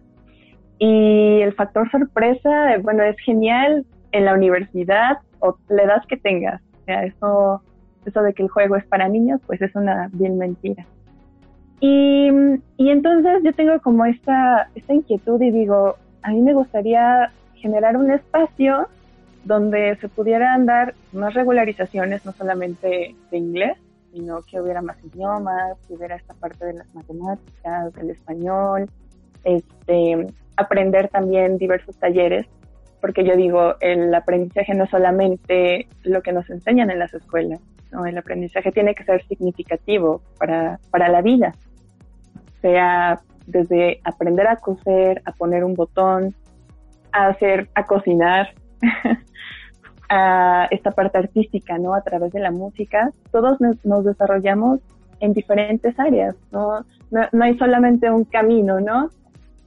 [0.79, 6.63] y el factor sorpresa, bueno, es genial en la universidad o la edad que tengas.
[6.63, 7.63] O sea, eso
[8.07, 10.85] eso de que el juego es para niños, pues es una bien mentira.
[11.81, 12.31] Y,
[12.77, 17.97] y entonces yo tengo como esta, esta inquietud y digo, a mí me gustaría generar
[17.97, 18.89] un espacio
[19.45, 23.79] donde se pudieran dar más regularizaciones, no solamente de inglés,
[24.13, 28.89] sino que hubiera más idiomas, que hubiera esta parte de las matemáticas, del español,
[29.45, 30.27] este,
[30.57, 32.47] aprender también diversos talleres,
[33.01, 37.61] porque yo digo, el aprendizaje no es solamente lo que nos enseñan en las escuelas,
[38.07, 41.55] el aprendizaje tiene que ser significativo para, para la vida,
[42.61, 46.35] sea desde aprender a coser, a poner un botón,
[47.13, 48.55] a hacer, a cocinar,
[50.09, 51.95] a esta parte artística, ¿no?
[51.95, 54.81] A través de la música, todos nos, desarrollamos
[55.21, 56.85] en diferentes áreas, ¿no?
[57.11, 57.45] ¿no?
[57.45, 59.11] hay solamente un camino, ¿no?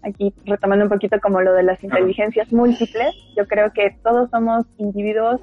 [0.03, 4.65] Aquí retomando un poquito como lo de las inteligencias múltiples, yo creo que todos somos
[4.77, 5.41] individuos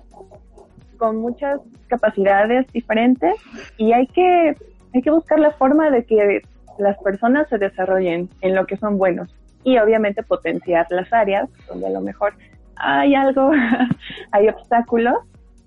[0.97, 3.35] con muchas capacidades diferentes
[3.77, 4.57] y hay que,
[4.95, 6.43] hay que buscar la forma de que
[6.79, 9.35] las personas se desarrollen en lo que son buenos
[9.65, 12.35] y obviamente potenciar las áreas donde a lo mejor
[12.77, 13.51] hay algo,
[14.33, 15.17] hay obstáculos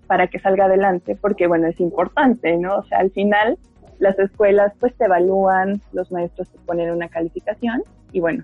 [0.07, 2.77] para que salga adelante, porque bueno, es importante, ¿no?
[2.77, 3.57] O sea, al final
[3.99, 8.43] las escuelas pues te evalúan, los maestros te ponen una calificación y bueno,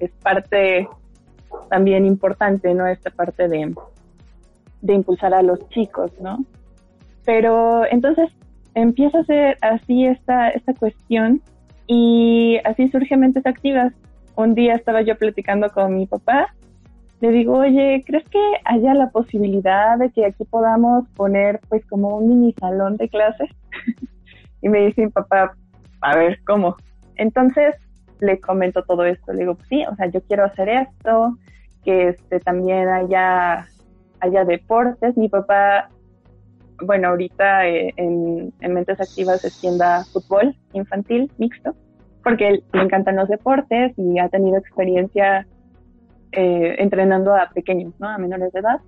[0.00, 0.88] es parte
[1.70, 2.86] también importante, ¿no?
[2.86, 3.74] Esta parte de,
[4.80, 6.44] de impulsar a los chicos, ¿no?
[7.24, 8.30] Pero entonces
[8.74, 11.42] empieza a ser así esta, esta cuestión
[11.86, 13.92] y así surgen mentes activas.
[14.34, 16.54] Un día estaba yo platicando con mi papá,
[17.22, 22.16] le digo, oye, ¿crees que haya la posibilidad de que aquí podamos poner pues como
[22.16, 23.48] un mini salón de clases?
[24.60, 25.54] y me dice mi papá,
[26.00, 26.74] a ver, ¿cómo?
[27.14, 27.76] Entonces
[28.18, 31.38] le comento todo esto, le digo, sí, o sea, yo quiero hacer esto,
[31.84, 33.68] que este también haya
[34.18, 35.16] haya deportes.
[35.16, 35.90] Mi papá,
[36.84, 41.76] bueno, ahorita eh, en, Mentes Activas es quien da fútbol infantil mixto,
[42.24, 45.46] porque le encantan los deportes y ha tenido experiencia
[46.32, 48.08] eh, entrenando a pequeños, ¿no?
[48.08, 48.80] A menores de edad.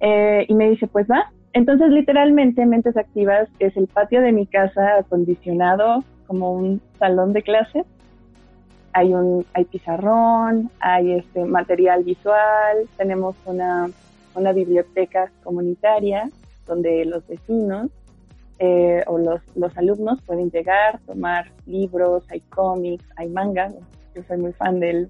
[0.00, 1.30] Eh, y me dice, pues va.
[1.52, 7.42] Entonces, literalmente, Mentes Activas es el patio de mi casa acondicionado como un salón de
[7.42, 7.84] clases.
[8.94, 13.90] Hay un, hay pizarrón, hay este material visual, tenemos una
[14.34, 16.28] una biblioteca comunitaria
[16.66, 17.90] donde los vecinos
[18.58, 23.72] eh, o los, los alumnos pueden llegar, tomar libros, hay cómics, hay manga.
[24.14, 25.08] Yo soy muy fan del,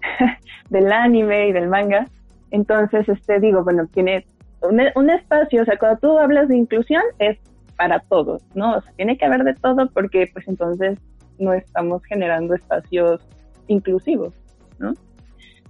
[0.70, 2.06] del anime y del manga.
[2.50, 4.26] Entonces, este, digo, bueno, tiene
[4.62, 7.38] un, un, espacio, o sea, cuando tú hablas de inclusión es
[7.76, 8.76] para todos, ¿no?
[8.76, 10.98] O sea, tiene que haber de todo porque pues entonces
[11.38, 13.26] no estamos generando espacios
[13.68, 14.34] inclusivos,
[14.78, 14.92] ¿no?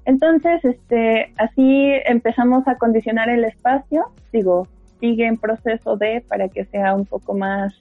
[0.07, 4.67] Entonces, este, así empezamos a condicionar el espacio, digo,
[4.99, 7.75] sigue en proceso de para que sea un poco más,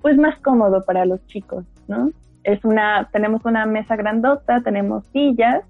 [0.00, 2.10] pues más cómodo para los chicos, ¿no?
[2.46, 5.64] Es una, tenemos una mesa grandota, tenemos sillas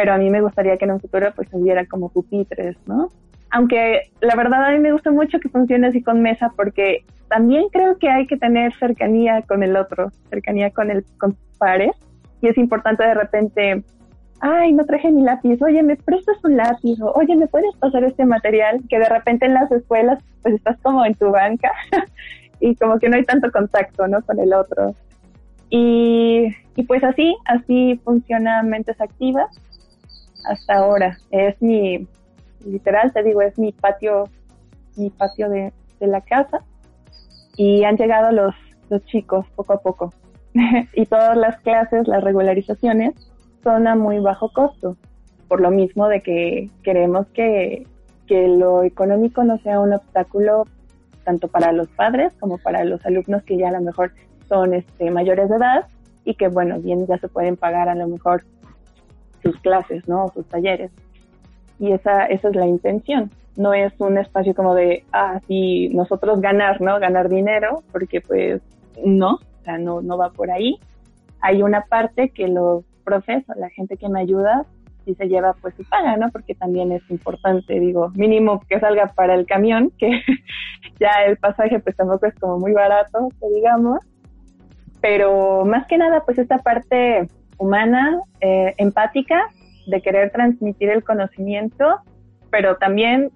[0.00, 3.10] pero a mí me gustaría que en un futuro pues hubiera como pupitres, ¿no?
[3.50, 7.68] Aunque la verdad a mí me gusta mucho que funcione así con mesa porque también
[7.70, 11.92] creo que hay que tener cercanía con el otro, cercanía con el con pares
[12.40, 13.84] y es importante de repente,
[14.40, 16.98] ay, no traje mi lápiz, oye, ¿me prestas un lápiz?
[17.02, 18.80] O, oye, ¿me puedes pasar este material?
[18.88, 21.72] Que de repente en las escuelas pues estás como en tu banca
[22.60, 24.22] y como que no hay tanto contacto, ¿no?
[24.22, 24.94] Con el otro.
[25.70, 26.48] Y,
[26.88, 29.48] pues así, así funciona Mentes Activas
[30.44, 31.16] hasta ahora.
[31.30, 32.06] Es mi,
[32.64, 34.24] literal, te digo, es mi patio,
[34.96, 36.64] mi patio de, de la casa.
[37.56, 38.54] Y han llegado los,
[38.88, 40.12] los chicos poco a poco.
[40.94, 43.14] y todas las clases, las regularizaciones,
[43.62, 44.96] son a muy bajo costo.
[45.48, 47.86] Por lo mismo de que queremos que,
[48.26, 50.64] que lo económico no sea un obstáculo
[51.24, 54.12] tanto para los padres como para los alumnos que ya a lo mejor
[54.50, 55.86] son este, mayores de edad
[56.24, 58.44] y que, bueno, bien ya se pueden pagar a lo mejor
[59.42, 60.28] sus clases, ¿no?
[60.34, 60.90] sus talleres.
[61.78, 63.30] Y esa, esa es la intención.
[63.56, 67.00] No es un espacio como de, ah, sí, nosotros ganar, ¿no?
[67.00, 68.60] Ganar dinero, porque pues
[69.02, 70.78] no, o sea, no, no va por ahí.
[71.40, 74.66] Hay una parte que los profes o la gente que me ayuda,
[75.04, 76.30] si se lleva pues su paga, ¿no?
[76.30, 80.10] Porque también es importante, digo, mínimo que salga para el camión, que
[81.00, 84.00] ya el pasaje pues tampoco es como muy barato, digamos.
[85.00, 87.28] Pero más que nada pues esta parte
[87.58, 89.48] humana, eh, empática,
[89.86, 92.00] de querer transmitir el conocimiento,
[92.50, 93.30] pero también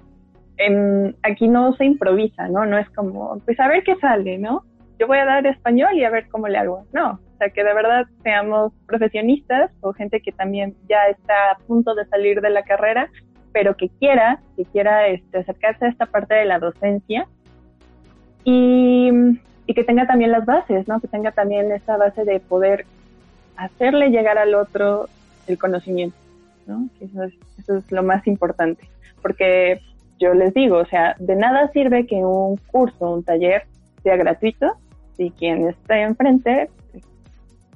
[0.57, 2.65] en, aquí no se improvisa, ¿no?
[2.65, 4.65] No es como, pues a ver qué sale, ¿no?
[4.99, 6.87] Yo voy a dar español y a ver cómo le hago.
[6.93, 11.59] No, o sea, que de verdad seamos profesionistas o gente que también ya está a
[11.67, 13.11] punto de salir de la carrera,
[13.53, 17.27] pero que quiera, que quiera este, acercarse a esta parte de la docencia
[18.45, 19.11] y,
[19.67, 21.01] y que tenga también las bases, ¿no?
[21.01, 22.87] Que tenga también esa base de poder
[23.57, 25.09] hacerle llegar al otro
[25.47, 26.17] el conocimiento,
[26.67, 26.89] ¿no?
[27.01, 28.89] Eso es, eso es lo más importante,
[29.23, 29.81] porque
[30.19, 33.65] yo les digo, o sea, de nada sirve que un curso, un taller
[34.03, 34.77] sea gratuito
[35.17, 37.05] si quien está enfrente pues,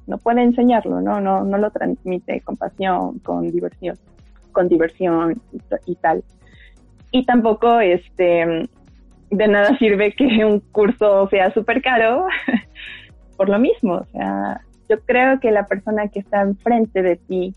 [0.06, 1.20] no puede enseñarlo, ¿no?
[1.20, 3.96] No, no lo transmite con pasión, con diversión,
[4.52, 5.60] con diversión y,
[5.92, 6.24] y tal.
[7.10, 8.68] Y tampoco, este,
[9.30, 12.26] de nada sirve que un curso sea súper caro
[13.36, 17.54] por lo mismo, o sea, yo creo que la persona que está enfrente de ti,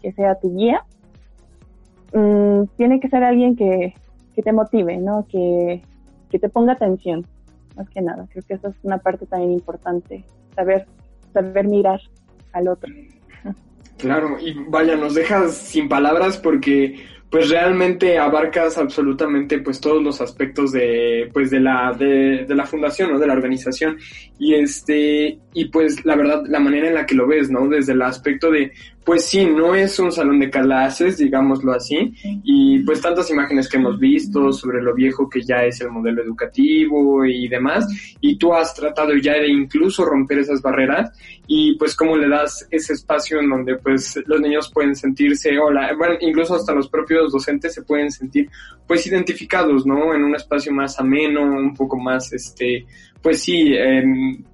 [0.00, 0.84] que sea tu guía,
[2.12, 3.94] mm, tiene que ser alguien que,
[4.34, 5.26] que te motive, ¿no?
[5.28, 5.82] Que,
[6.30, 7.26] que, te ponga atención,
[7.76, 8.26] más que nada.
[8.30, 10.86] Creo que eso es una parte también importante, saber,
[11.32, 12.00] saber mirar
[12.52, 12.92] al otro.
[13.96, 16.96] Claro, y vaya, nos dejas sin palabras porque
[17.34, 22.64] pues realmente abarcas absolutamente pues todos los aspectos de pues de la de, de la
[22.64, 23.98] fundación o de la organización.
[24.38, 27.92] Y este y pues la verdad la manera en la que lo ves no desde
[27.92, 28.70] el aspecto de
[29.04, 33.76] pues sí, no es un salón de clases, digámoslo así, y pues tantas imágenes que
[33.76, 37.86] hemos visto sobre lo viejo que ya es el modelo educativo y demás,
[38.20, 41.12] y tú has tratado ya de incluso romper esas barreras.
[41.46, 45.70] Y pues cómo le das ese espacio en donde pues los niños pueden sentirse, o
[45.98, 48.50] bueno, incluso hasta los propios docentes se pueden sentir
[48.86, 50.14] pues identificados, ¿no?
[50.14, 52.86] En un espacio más ameno, un poco más este
[53.24, 53.74] pues sí,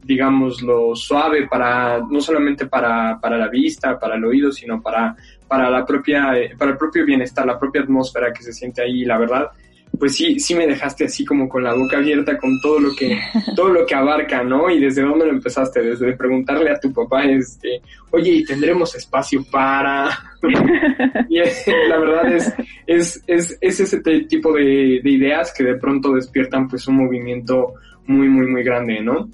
[0.04, 5.16] digamos, lo suave para, no solamente para, para la vista, para el oído, sino para,
[5.48, 9.04] para la propia, eh, para el propio bienestar, la propia atmósfera que se siente ahí,
[9.04, 9.48] la verdad,
[10.00, 13.16] pues sí, sí me dejaste así como con la boca abierta con todo lo que,
[13.54, 14.68] todo lo que abarca, ¿no?
[14.70, 19.44] Y desde dónde lo empezaste, desde preguntarle a tu papá, este, oye, ¿y tendremos espacio
[19.52, 20.08] para?
[21.28, 21.38] y
[21.88, 22.52] la verdad es,
[22.86, 27.74] es, es, es ese tipo de, de ideas que de pronto despiertan pues un movimiento
[28.06, 29.28] muy, muy, muy grande, ¿no?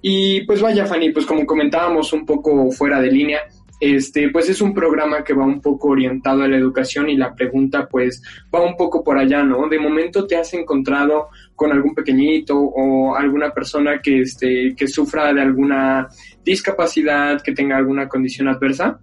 [0.00, 3.40] Y pues vaya, Fanny, pues como comentábamos un poco fuera de línea,
[3.80, 7.34] este, pues es un programa que va un poco orientado a la educación y la
[7.34, 8.22] pregunta pues
[8.54, 9.68] va un poco por allá, ¿no?
[9.68, 15.32] De momento te has encontrado con algún pequeñito o alguna persona que, este, que sufra
[15.32, 16.08] de alguna
[16.44, 19.00] discapacidad, que tenga alguna condición adversa?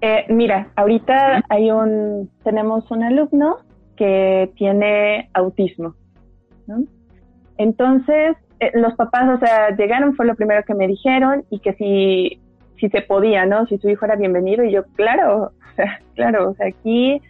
[0.00, 3.58] Eh, mira, ahorita hay un, tenemos un alumno
[3.96, 5.94] que tiene autismo,
[6.66, 6.84] ¿no?
[7.58, 11.72] Entonces, eh, los papás, o sea, llegaron, fue lo primero que me dijeron, y que
[11.74, 12.40] si,
[12.78, 13.66] si se podía, ¿no?
[13.66, 17.20] Si su hijo era bienvenido, y yo, claro, o sea, claro, o sea, aquí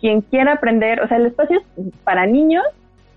[0.00, 2.64] quien quiera aprender, o sea, el espacio es para niños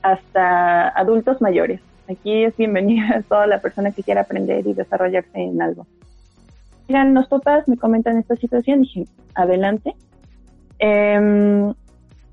[0.01, 1.79] hasta adultos mayores.
[2.09, 5.85] Aquí es bienvenida toda la persona que quiera aprender y desarrollarse en algo.
[6.87, 9.93] Llegan los papás, me comentan esta situación, dije, adelante.
[10.79, 11.73] Eh,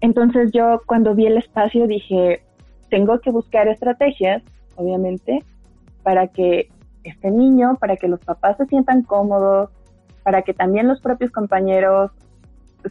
[0.00, 2.42] entonces yo cuando vi el espacio dije,
[2.88, 4.42] tengo que buscar estrategias,
[4.76, 5.42] obviamente,
[6.02, 6.68] para que
[7.04, 9.70] este niño, para que los papás se sientan cómodos,
[10.22, 12.10] para que también los propios compañeros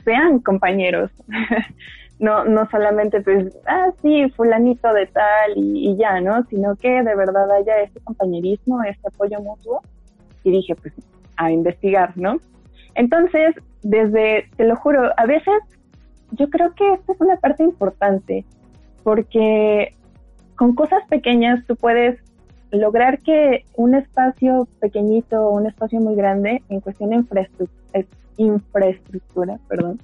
[0.03, 1.11] sean compañeros.
[2.19, 6.43] no, no solamente pues, ah, sí, fulanito de tal y, ya, ¿no?
[6.45, 9.81] Sino que de verdad haya este compañerismo, este apoyo mutuo.
[10.43, 10.93] Y dije, pues,
[11.35, 12.39] a investigar, ¿no?
[12.95, 15.53] Entonces, desde, te lo juro, a veces
[16.31, 18.45] yo creo que esta es una parte importante,
[19.03, 19.93] porque
[20.55, 22.19] con cosas pequeñas tú puedes
[22.71, 28.05] lograr que un espacio pequeñito o un espacio muy grande en cuestión de infraestructura,
[28.37, 29.99] infraestructura perdón,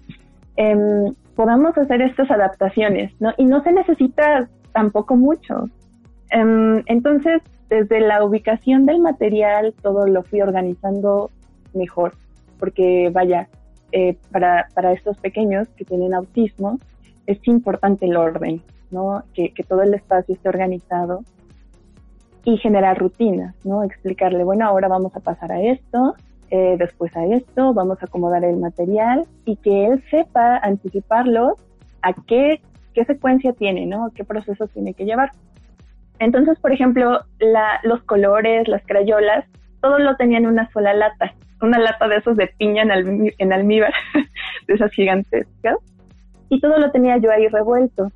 [0.55, 3.33] em, podamos hacer estas adaptaciones, ¿no?
[3.37, 5.69] Y no se necesita tampoco mucho.
[6.31, 11.29] Em, entonces, desde la ubicación del material, todo lo fui organizando
[11.73, 12.13] mejor,
[12.59, 13.49] porque vaya,
[13.91, 16.79] eh, para, para estos pequeños que tienen autismo,
[17.27, 18.61] es importante el orden,
[18.91, 19.23] ¿no?
[19.33, 21.21] Que todo el espacio esté organizado
[22.45, 23.83] y generar rutinas, ¿no?
[23.83, 26.15] Explicarle, bueno, ahora vamos a pasar a esto,
[26.49, 31.55] eh, después a esto, vamos a acomodar el material y que él sepa anticiparlo
[32.01, 32.61] a qué,
[32.93, 34.11] qué secuencia tiene, ¿no?
[34.13, 35.31] Qué proceso tiene que llevar.
[36.19, 39.45] Entonces, por ejemplo, la, los colores, las crayolas,
[39.81, 43.53] todo lo tenía en una sola lata, una lata de esos de piña en, en
[43.53, 43.93] almíbar,
[44.67, 45.77] de esas gigantescas,
[46.49, 48.11] y todo lo tenía yo ahí revuelto.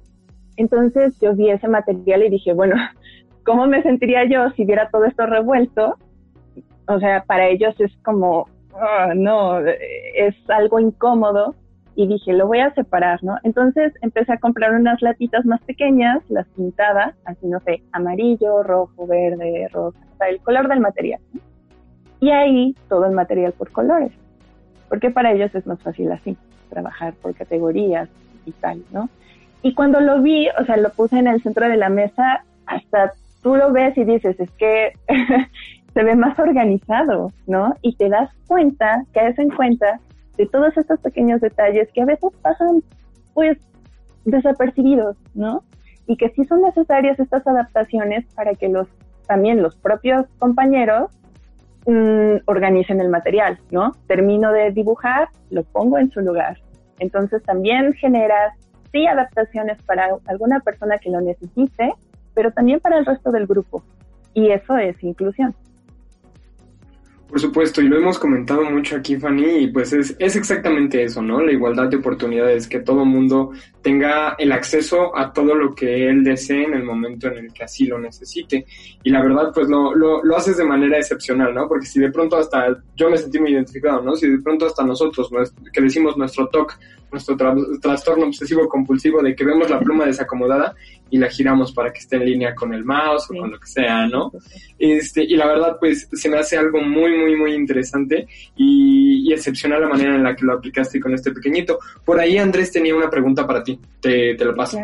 [0.57, 2.75] Entonces yo vi ese material y dije, bueno,
[3.47, 5.97] ¿cómo me sentiría yo si viera todo esto revuelto?
[6.87, 11.55] o sea, para ellos es como, ah, no, es algo incómodo
[11.95, 13.37] y dije, lo voy a separar, ¿no?
[13.43, 19.07] Entonces empecé a comprar unas latitas más pequeñas, las pintaba, así no sé, amarillo, rojo,
[19.07, 21.19] verde, rosa, el color del material.
[22.19, 24.11] Y ahí todo el material por colores,
[24.89, 26.37] porque para ellos es más fácil así,
[26.69, 28.09] trabajar por categorías
[28.45, 29.09] y tal, ¿no?
[29.61, 33.13] Y cuando lo vi, o sea, lo puse en el centro de la mesa, hasta
[33.41, 34.93] tú lo ves y dices, es que
[35.93, 37.73] se ve más organizado, ¿no?
[37.81, 39.99] Y te das cuenta, caes en cuenta
[40.37, 42.83] de todos estos pequeños detalles que a veces pasan,
[43.33, 43.57] pues,
[44.25, 45.63] desapercibidos, ¿no?
[46.05, 48.87] Y que sí son necesarias estas adaptaciones para que los,
[49.27, 51.09] también los propios compañeros
[51.85, 53.93] mm, organicen el material, ¿no?
[54.07, 56.57] Termino de dibujar, lo pongo en su lugar.
[56.99, 58.53] Entonces también generas,
[58.91, 61.93] sí, adaptaciones para alguna persona que lo necesite,
[62.37, 63.83] pero también para el resto del grupo.
[64.35, 65.55] Y eso es inclusión.
[67.27, 71.23] Por supuesto, y lo hemos comentado mucho aquí, Fanny, y pues es, es exactamente eso,
[71.23, 71.41] ¿no?
[71.41, 73.53] La igualdad de oportunidades, que todo mundo
[73.87, 77.63] tenga el acceso a todo lo que él desee en el momento en el que
[77.63, 78.65] así lo necesite.
[79.01, 81.69] Y la verdad, pues lo, lo, lo haces de manera excepcional, ¿no?
[81.69, 84.13] Porque si de pronto hasta, yo me sentí muy identificado, ¿no?
[84.17, 85.29] Si de pronto hasta nosotros,
[85.71, 86.77] que decimos nuestro TOC,
[87.11, 87.37] nuestro
[87.81, 90.75] trastorno obsesivo compulsivo de que vemos la pluma desacomodada
[91.09, 93.67] y la giramos para que esté en línea con el mouse o con lo que
[93.67, 94.31] sea, ¿no?
[94.77, 98.27] Este, y la verdad, pues se me hace algo muy, muy, muy interesante
[98.57, 101.79] y, excepcional la manera en la que lo aplicaste con este pequeñito.
[102.03, 104.79] Por ahí Andrés tenía una pregunta para ti, te, te lo paso.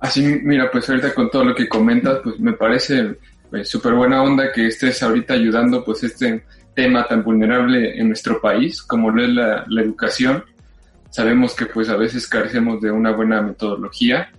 [0.00, 3.16] Así, mira, pues ahorita con todo lo que comentas, pues me parece
[3.50, 6.42] pues, súper buena onda que estés ahorita ayudando pues este
[6.74, 10.44] tema tan vulnerable en nuestro país como lo es la, la educación.
[11.10, 14.30] Sabemos que pues a veces carecemos de una buena metodología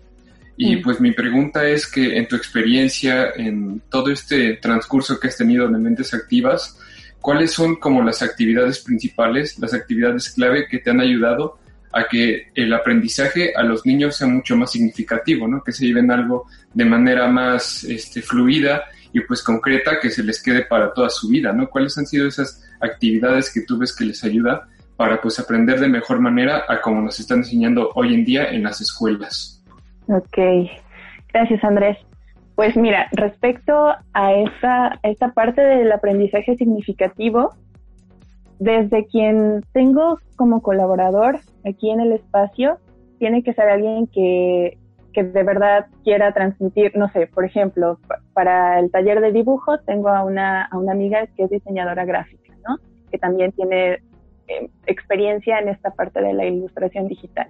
[0.57, 5.37] y pues mi pregunta es que en tu experiencia, en todo este transcurso que has
[5.37, 6.77] tenido de mentes activas,
[7.19, 11.57] ¿cuáles son como las actividades principales, las actividades clave que te han ayudado
[11.93, 15.63] a que el aprendizaje a los niños sea mucho más significativo, ¿no?
[15.63, 18.83] Que se lleven algo de manera más este, fluida
[19.13, 21.69] y pues concreta que se les quede para toda su vida, ¿no?
[21.69, 25.87] ¿Cuáles han sido esas actividades que tú ves que les ayuda para pues aprender de
[25.87, 29.63] mejor manera a como nos están enseñando hoy en día en las escuelas?
[30.07, 30.37] Ok,
[31.33, 31.97] gracias Andrés.
[32.55, 37.55] Pues mira, respecto a esta, esta parte del aprendizaje significativo,
[38.61, 42.77] desde quien tengo como colaborador aquí en el espacio,
[43.17, 44.77] tiene que ser alguien que,
[45.13, 47.97] que de verdad quiera transmitir, no sé, por ejemplo,
[48.33, 52.53] para el taller de dibujo tengo a una, a una amiga que es diseñadora gráfica,
[52.67, 52.77] ¿no?
[53.09, 53.93] Que también tiene
[54.47, 57.47] eh, experiencia en esta parte de la ilustración digital.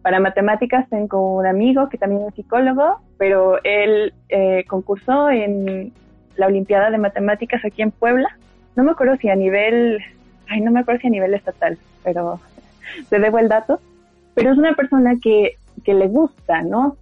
[0.00, 5.92] Para matemáticas tengo un amigo que también es psicólogo, pero él eh, concursó en
[6.36, 8.38] la Olimpiada de Matemáticas aquí en Puebla.
[8.76, 10.00] No me acuerdo si a nivel,
[10.48, 12.40] ay, no me acuerdo si a nivel estatal, pero
[13.08, 13.80] te debo el dato.
[14.34, 16.96] Pero es una persona que, que le gusta, ¿no?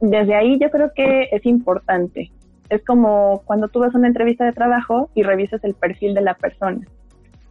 [0.00, 2.30] Desde ahí yo creo que es importante.
[2.68, 6.20] Es como cuando tú vas a una entrevista de trabajo y revisas el perfil de
[6.20, 6.80] la persona.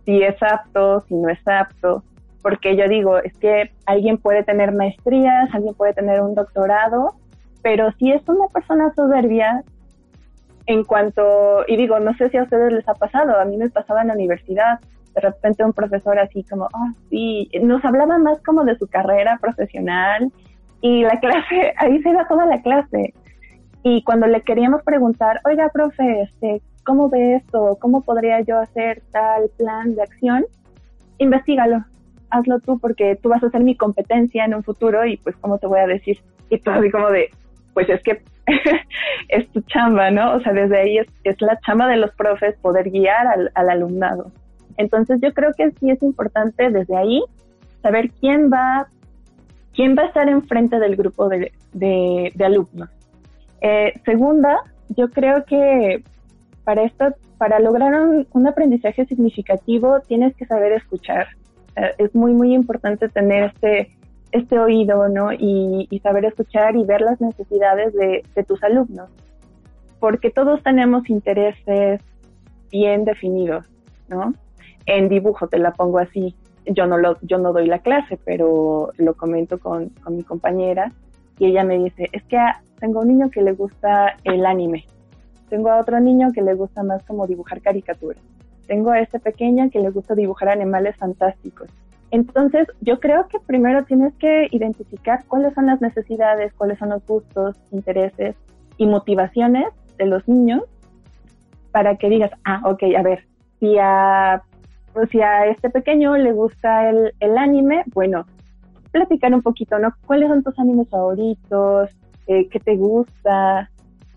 [0.06, 2.04] Si es apto, si no es apto,
[2.42, 7.16] porque yo digo, es que alguien puede tener maestrías, alguien puede tener un doctorado,
[7.64, 9.64] pero si es una persona soberbia,
[10.68, 13.70] en cuanto, y digo, no sé si a ustedes les ha pasado, a mí me
[13.70, 14.80] pasaba en la universidad,
[15.16, 19.38] de repente un profesor así como, ah, sí, nos hablaba más como de su carrera
[19.40, 20.32] profesional
[20.82, 23.14] y la clase, ahí se iba toda la clase.
[23.84, 27.78] Y cuando le queríamos preguntar, oiga, profe, este, ¿cómo ve esto?
[27.80, 30.46] ¿Cómo podría yo hacer tal plan de acción?
[31.20, 31.86] Investígalo,
[32.30, 35.60] hazlo tú porque tú vas a ser mi competencia en un futuro y pues, ¿cómo
[35.60, 36.20] te voy a decir?
[36.50, 37.30] Y todo así como de,
[37.74, 38.22] pues es que
[39.30, 40.34] es tu chamba, ¿no?
[40.34, 43.70] O sea, desde ahí es, es la chamba de los profes poder guiar al, al
[43.70, 44.32] alumnado.
[44.78, 47.24] Entonces yo creo que sí es importante desde ahí
[47.82, 48.88] saber quién va,
[49.74, 52.90] quién va a estar enfrente del grupo de, de, alumnos.
[53.62, 54.58] Eh, segunda,
[54.90, 56.04] yo creo que
[56.64, 57.06] para esto,
[57.38, 61.28] para lograr un, un aprendizaje significativo, tienes que saber escuchar.
[61.76, 63.96] Eh, es muy, muy importante tener este,
[64.32, 65.32] este oído, ¿no?
[65.32, 69.10] Y, y, saber escuchar y ver las necesidades de, de tus alumnos.
[70.00, 72.02] Porque todos tenemos intereses
[72.72, 73.66] bien definidos,
[74.10, 74.34] ¿no?
[74.86, 76.36] En dibujo, te la pongo así.
[76.66, 80.92] Yo no, lo, yo no doy la clase, pero lo comento con, con mi compañera
[81.38, 82.38] y ella me dice, es que
[82.80, 84.86] tengo un niño que le gusta el anime,
[85.50, 88.24] tengo a otro niño que le gusta más como dibujar caricaturas,
[88.68, 91.70] tengo a este pequeño que le gusta dibujar animales fantásticos.
[92.12, 97.06] Entonces, yo creo que primero tienes que identificar cuáles son las necesidades, cuáles son los
[97.06, 98.36] gustos, intereses
[98.78, 99.66] y motivaciones
[99.98, 100.64] de los niños
[101.72, 103.26] para que digas, ah, ok, a ver,
[103.60, 104.44] si a
[104.96, 108.26] pues si a este pequeño le gusta el, el anime, bueno,
[108.92, 109.94] platicar un poquito, ¿no?
[110.08, 111.90] ¿Cuáles son tus animes favoritos?
[112.28, 113.70] Eh, ¿Qué te gusta?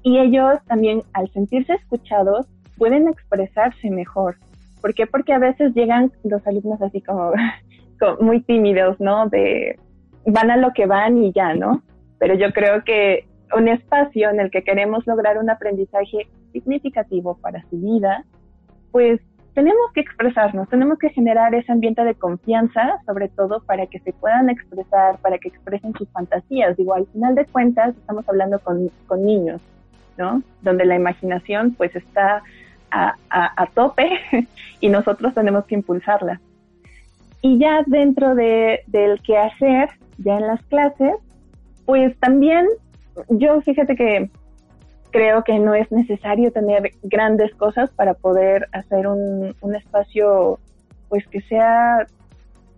[0.04, 4.36] Y ellos también, al sentirse escuchados, pueden expresarse mejor.
[4.80, 5.08] ¿Por qué?
[5.08, 7.32] Porque a veces llegan los alumnos así como,
[8.20, 9.28] muy tímidos, ¿no?
[9.28, 9.76] De
[10.26, 11.82] van a lo que van y ya, ¿no?
[12.20, 13.26] Pero yo creo que
[13.56, 18.24] un espacio en el que queremos lograr un aprendizaje significativo para su vida,
[18.92, 19.20] pues
[19.58, 24.12] tenemos que expresarnos, tenemos que generar ese ambiente de confianza, sobre todo para que se
[24.12, 26.76] puedan expresar, para que expresen sus fantasías.
[26.76, 29.60] Digo, al final de cuentas estamos hablando con, con niños,
[30.16, 30.44] ¿no?
[30.62, 32.40] Donde la imaginación pues está
[32.92, 34.08] a, a, tope
[34.80, 36.40] y nosotros tenemos que impulsarla.
[37.42, 39.88] Y ya dentro de, del hacer,
[40.18, 41.16] ya en las clases,
[41.84, 42.64] pues también
[43.28, 44.30] yo fíjate que
[45.10, 50.58] creo que no es necesario tener grandes cosas para poder hacer un, un espacio
[51.08, 52.06] pues que sea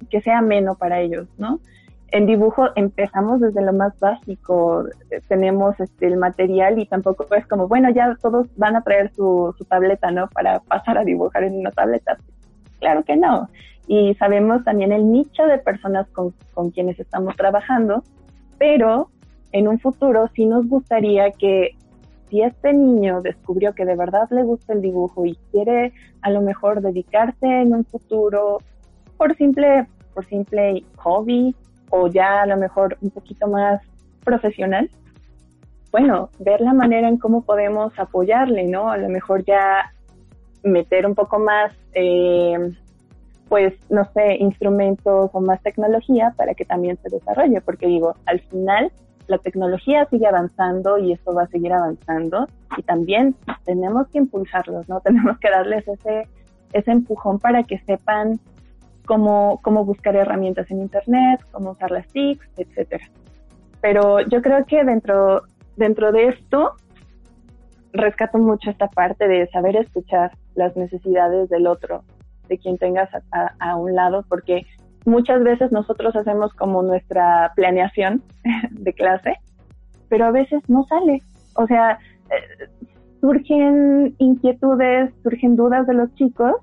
[0.09, 1.61] que sea ameno para ellos, ¿no?
[2.12, 4.85] En dibujo empezamos desde lo más básico,
[5.28, 9.55] tenemos este, el material y tampoco es como, bueno, ya todos van a traer su,
[9.57, 10.28] su tableta, ¿no?
[10.28, 12.16] Para pasar a dibujar en una tableta.
[12.81, 13.49] Claro que no.
[13.87, 18.03] Y sabemos también el nicho de personas con, con quienes estamos trabajando,
[18.59, 19.11] pero
[19.53, 21.76] en un futuro sí nos gustaría que
[22.31, 26.41] si este niño descubrió que de verdad le gusta el dibujo y quiere a lo
[26.41, 28.59] mejor dedicarse en un futuro
[29.16, 31.55] por simple, por simple hobby
[31.91, 33.83] o ya a lo mejor un poquito más
[34.24, 34.89] profesional,
[35.91, 38.91] bueno, ver la manera en cómo podemos apoyarle, ¿no?
[38.91, 39.93] A lo mejor ya
[40.62, 42.57] meter un poco más, eh,
[43.49, 48.41] pues, no sé, instrumentos o más tecnología para que también se desarrolle, porque digo, al
[48.41, 48.93] final
[49.31, 54.89] la tecnología sigue avanzando y esto va a seguir avanzando y también tenemos que impulsarlos,
[54.89, 55.01] ¿no?
[55.05, 56.26] Tenemos que darles ese,
[56.72, 58.41] ese empujón para que sepan
[59.07, 63.09] cómo, cómo buscar herramientas en Internet, cómo usar las TICs, etcétera.
[63.81, 65.43] Pero yo creo que dentro,
[65.76, 66.74] dentro de esto
[67.93, 72.03] rescato mucho esta parte de saber escuchar las necesidades del otro,
[72.49, 74.66] de quien tengas a, a un lado, porque
[75.11, 78.22] muchas veces nosotros hacemos como nuestra planeación
[78.70, 79.34] de clase,
[80.08, 81.22] pero a veces no sale.
[81.56, 81.98] O sea,
[82.30, 82.68] eh,
[83.20, 86.54] surgen inquietudes, surgen dudas de los chicos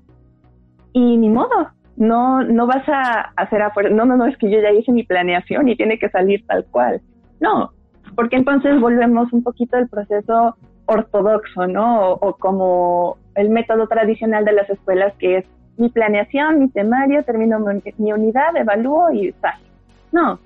[0.92, 1.68] y ni modo.
[1.96, 5.02] No, no vas a hacer afuera, no, no, no, es que yo ya hice mi
[5.02, 7.00] planeación y tiene que salir tal cual.
[7.40, 7.72] No,
[8.14, 12.12] porque entonces volvemos un poquito al proceso ortodoxo, ¿no?
[12.12, 15.44] o, como el método tradicional de las escuelas que es
[15.78, 19.62] mi planeación, mi temario, termino mi, unidad, evalúo y sale.
[20.12, 20.38] No,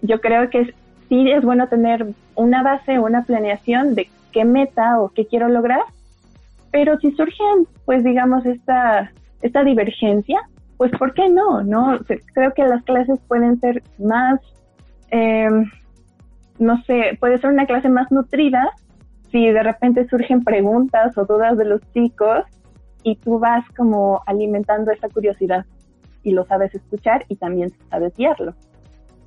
[0.00, 0.72] yo creo que
[1.08, 2.06] sí es bueno tener
[2.36, 5.82] una base, una planeación de qué meta o qué quiero lograr,
[6.70, 9.10] pero si surgen, pues digamos, esta,
[9.42, 10.40] esta divergencia,
[10.76, 11.62] pues ¿por qué no?
[11.62, 11.98] no
[12.34, 14.40] Creo que las clases pueden ser más,
[15.10, 15.48] eh,
[16.58, 18.70] no sé, puede ser una clase más nutrida
[19.30, 22.44] si de repente surgen preguntas o dudas de los chicos
[23.06, 25.64] y tú vas como alimentando esa curiosidad
[26.24, 28.52] y lo sabes escuchar y también sabes guiarlo.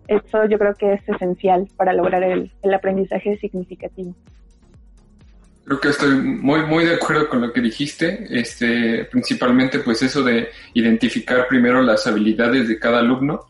[0.05, 4.13] Eso yo creo que es esencial para lograr el, aprendizaje significativo.
[5.63, 10.23] Creo que estoy muy, muy de acuerdo con lo que dijiste, este, principalmente pues eso
[10.23, 13.47] de identificar primero las habilidades de cada alumno,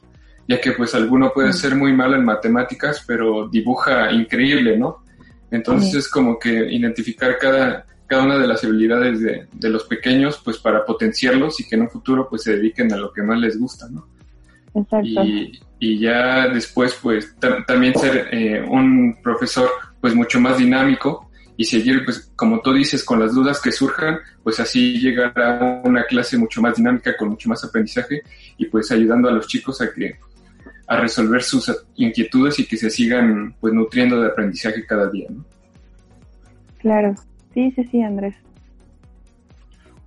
[0.48, 5.04] ya que pues alguno puede ser muy malo en matemáticas, pero dibuja increíble, ¿no?
[5.50, 10.42] Entonces es como que identificar cada, cada una de las habilidades de, de, los pequeños,
[10.44, 13.40] pues para potenciarlos y que en un futuro pues se dediquen a lo que más
[13.40, 14.08] les gusta, ¿no?
[14.74, 15.24] Exacto.
[15.24, 17.36] Y, y ya después pues
[17.68, 19.70] también ser eh, un profesor
[20.02, 24.20] pues mucho más dinámico y seguir pues como tú dices con las dudas que surjan,
[24.44, 28.24] pues así llegar a una clase mucho más dinámica con mucho más aprendizaje
[28.58, 30.18] y pues ayudando a los chicos a que
[30.88, 35.46] a resolver sus inquietudes y que se sigan pues nutriendo de aprendizaje cada día, ¿no?
[36.80, 37.14] Claro,
[37.60, 38.36] Sí, sí, sí, Andrés.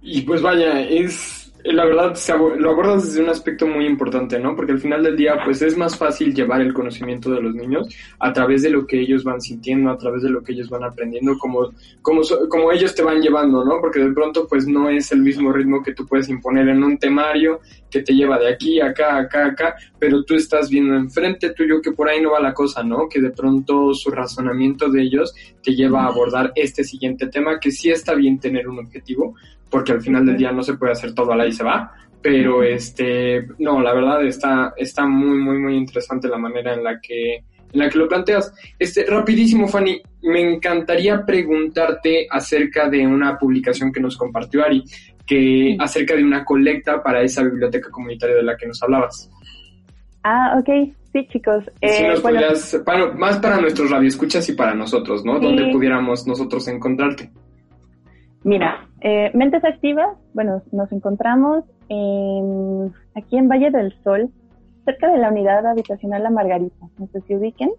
[0.01, 2.15] Y pues vaya, es la verdad
[2.59, 4.57] lo abordas desde un aspecto muy importante, ¿no?
[4.57, 7.89] Porque al final del día, pues es más fácil llevar el conocimiento de los niños
[8.19, 10.85] a través de lo que ellos van sintiendo, a través de lo que ellos van
[10.85, 13.81] aprendiendo, como, como, como ellos te van llevando, ¿no?
[13.81, 16.99] Porque de pronto, pues no es el mismo ritmo que tú puedes imponer en un
[16.99, 17.61] temario
[17.91, 21.93] que te lleva de aquí, acá, acá, acá, pero tú estás viendo enfrente tuyo que
[21.93, 23.09] por ahí no va la cosa, ¿no?
[23.09, 27.71] Que de pronto su razonamiento de ellos te lleva a abordar este siguiente tema, que
[27.71, 29.35] sí está bien tener un objetivo,
[29.73, 31.91] porque al final del día no se puede hacer todo a la y se va,
[32.21, 37.01] pero este, no, la verdad está, está muy, muy, muy interesante la manera en la
[37.01, 38.55] que, en la que lo planteas.
[38.79, 44.85] Este, rapidísimo, Fanny, me encantaría preguntarte acerca de una publicación que nos compartió Ari,
[45.27, 49.31] que acerca de una colecta para esa biblioteca comunitaria de la que nos hablabas.
[50.23, 51.65] Ah, ok, sí, chicos.
[51.81, 52.79] Eh, nos podrías,
[53.17, 55.41] más para nuestros radioescuchas y para nosotros, ¿no?
[55.41, 57.31] Donde pudiéramos nosotros encontrarte.
[58.45, 64.31] Mira, eh, Mentes Activas, bueno, nos encontramos en, aquí en Valle del Sol,
[64.85, 67.71] cerca de la unidad habitacional La Margarita, no sé si ubiquen.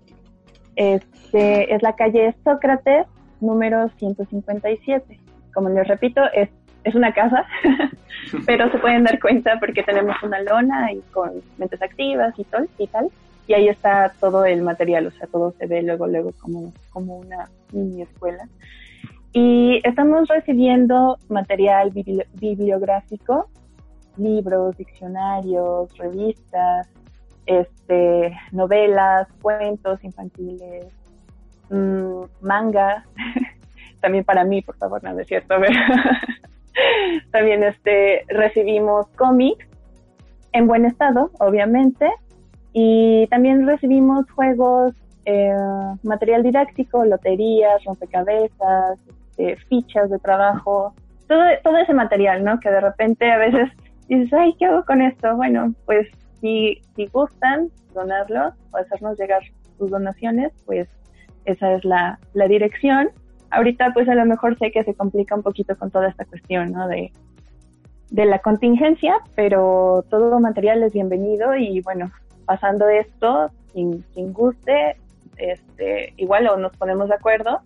[0.75, 3.07] Este, es la calle Sócrates,
[3.39, 5.19] número 157.
[5.53, 6.49] Como les repito, es,
[6.93, 7.45] una casa,
[8.45, 12.65] pero se pueden dar cuenta porque tenemos una lona y con mentes activas y, todo,
[12.77, 13.09] y tal.
[13.47, 17.17] Y ahí está todo el material, o sea, todo se ve luego, luego como, como
[17.17, 18.47] una mini escuela.
[19.33, 21.91] Y estamos recibiendo material
[22.35, 23.49] bibliográfico,
[24.15, 26.87] libros, diccionarios, revistas,
[27.47, 30.85] este, novelas, cuentos infantiles,
[31.69, 33.05] mmm, manga,
[34.01, 35.55] también para mí, por favor, no es cierto.
[37.31, 39.65] también este, recibimos cómics
[40.51, 42.07] en buen estado, obviamente,
[42.71, 44.93] y también recibimos juegos,
[45.25, 45.55] eh,
[46.03, 48.99] material didáctico, loterías, rompecabezas,
[49.37, 50.93] eh, fichas de trabajo,
[51.27, 52.59] todo, todo ese material, ¿no?
[52.59, 53.69] Que de repente a veces
[54.07, 55.35] dices, ay, ¿qué hago con esto?
[55.35, 56.07] Bueno, pues
[56.41, 59.41] si, si gustan donarlo o hacernos llegar
[59.77, 60.87] sus donaciones, pues
[61.45, 63.09] esa es la, la dirección.
[63.49, 66.71] Ahorita pues a lo mejor sé que se complica un poquito con toda esta cuestión,
[66.71, 66.87] ¿no?
[66.87, 67.11] De,
[68.09, 72.11] de la contingencia, pero todo material es bienvenido y bueno,
[72.45, 74.97] pasando esto, quien, quien guste,
[75.37, 77.61] este, igual o nos ponemos de acuerdo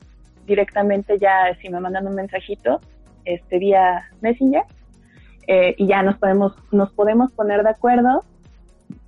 [0.48, 2.80] directamente ya si me mandan un mensajito
[3.26, 4.64] este vía Messenger
[5.46, 8.24] eh, y ya nos podemos nos podemos poner de acuerdo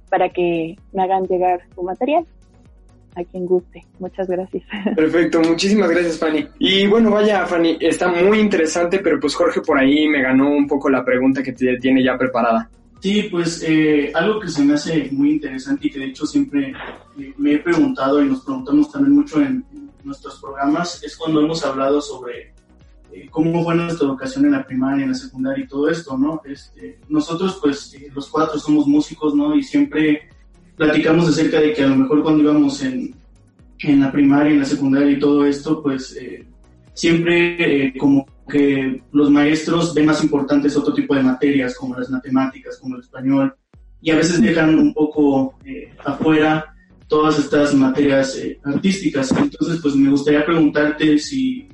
[0.10, 2.26] para que me hagan llegar su material
[3.16, 3.84] a quien guste.
[4.00, 4.64] Muchas gracias.
[4.96, 6.48] Perfecto, muchísimas gracias Fanny.
[6.60, 10.68] Y bueno, vaya Fanny, está muy interesante, pero pues Jorge por ahí me ganó un
[10.68, 12.70] poco la pregunta que tiene ya preparada.
[13.00, 16.74] Sí, pues eh, algo que se me hace muy interesante y que de hecho siempre
[17.18, 19.64] eh, me he preguntado y nos preguntamos también mucho en,
[20.04, 22.54] nuestros programas es cuando hemos hablado sobre
[23.12, 26.42] eh, cómo fue nuestra educación en la primaria, en la secundaria y todo esto, ¿no?
[26.46, 29.56] Este, nosotros, pues, eh, los cuatro somos músicos, ¿no?
[29.56, 30.30] Y siempre
[30.76, 33.16] platicamos acerca de que a lo mejor cuando íbamos en,
[33.80, 36.46] en la primaria, en la secundaria y todo esto, pues, eh,
[36.94, 42.78] siempre como que los maestros ven más importantes otro tipo de materias, como las matemáticas,
[42.78, 43.56] como el español,
[44.02, 45.56] y a veces dejan un poco
[46.04, 46.76] afuera
[47.10, 49.32] todas estas materias eh, artísticas.
[49.32, 51.68] Entonces, pues me gustaría preguntarte si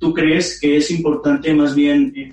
[0.00, 2.32] tú crees que es importante más bien eh,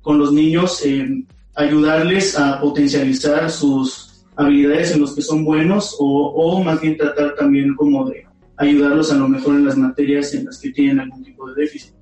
[0.00, 1.24] con los niños eh,
[1.54, 7.34] ayudarles a potencializar sus habilidades en los que son buenos o, o, más bien tratar
[7.34, 8.24] también como de
[8.56, 11.94] ayudarlos a lo mejor en las materias en las que tienen algún tipo de déficit.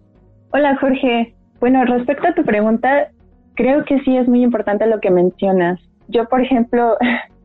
[0.53, 1.35] Hola Jorge.
[1.59, 3.11] Bueno, respecto a tu pregunta,
[3.55, 5.81] creo que sí es muy importante lo que mencionas.
[6.07, 6.97] Yo, por ejemplo,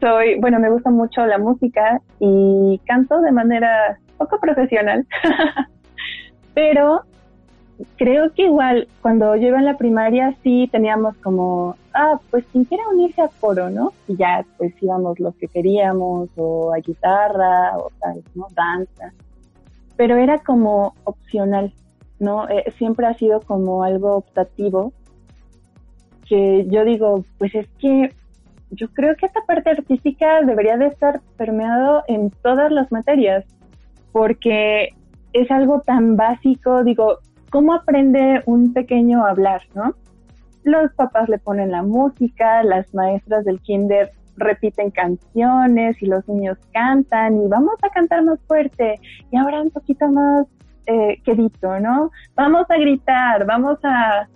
[0.00, 5.06] soy, bueno, me gusta mucho la música y canto de manera poco profesional,
[6.54, 7.02] pero
[7.96, 12.64] creo que igual cuando yo iba en la primaria sí teníamos como, ah, pues quien
[12.64, 13.92] quiera unirse a coro, ¿no?
[14.08, 18.46] Y ya pues íbamos los que queríamos o a guitarra o tal, ¿no?
[18.54, 19.12] Danza.
[19.96, 21.72] Pero era como opcional.
[22.18, 22.48] ¿no?
[22.48, 24.92] Eh, siempre ha sido como algo optativo,
[26.28, 28.12] que yo digo, pues es que
[28.70, 33.44] yo creo que esta parte artística debería de estar permeado en todas las materias,
[34.12, 34.94] porque
[35.32, 37.18] es algo tan básico, digo,
[37.50, 39.94] ¿cómo aprende un pequeño a hablar, no?
[40.64, 46.58] Los papás le ponen la música, las maestras del kinder repiten canciones y los niños
[46.72, 49.00] cantan y vamos a cantar más fuerte
[49.30, 50.46] y ahora un poquito más
[50.86, 52.10] eh, quedito, ¿no?
[52.34, 54.28] Vamos a gritar, vamos a,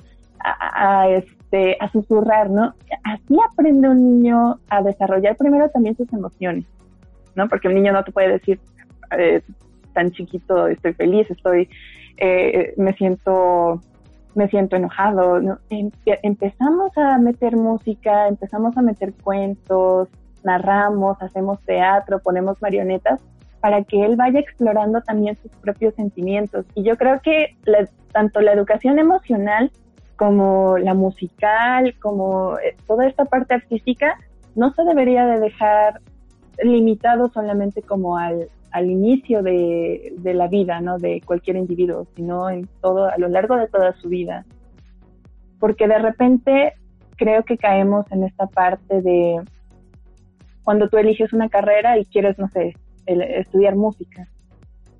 [0.42, 2.74] a, este, a susurrar, ¿no?
[3.04, 6.64] Así aprende un niño a desarrollar primero también sus emociones,
[7.34, 7.48] ¿no?
[7.48, 8.60] Porque un niño no te puede decir
[9.18, 9.42] eh,
[9.92, 11.68] tan chiquito, estoy feliz, estoy,
[12.16, 13.80] eh, me siento
[14.34, 15.40] me siento enojado.
[15.40, 15.58] ¿no?
[15.70, 15.90] Em,
[16.22, 20.08] empezamos a meter música, empezamos a meter cuentos,
[20.44, 23.20] narramos, hacemos teatro, ponemos marionetas
[23.60, 26.64] para que él vaya explorando también sus propios sentimientos.
[26.74, 27.56] Y yo creo que
[28.12, 29.70] tanto la educación emocional
[30.20, 34.18] como la musical, como eh, toda esta parte artística,
[34.54, 36.02] no se debería de dejar
[36.62, 40.98] limitado solamente como al, al inicio de, de, la vida, ¿no?
[40.98, 44.44] De cualquier individuo, sino en todo, a lo largo de toda su vida.
[45.58, 46.74] Porque de repente
[47.16, 49.40] creo que caemos en esta parte de
[50.64, 52.74] cuando tú eliges una carrera y quieres, no sé,
[53.06, 54.28] estudiar música.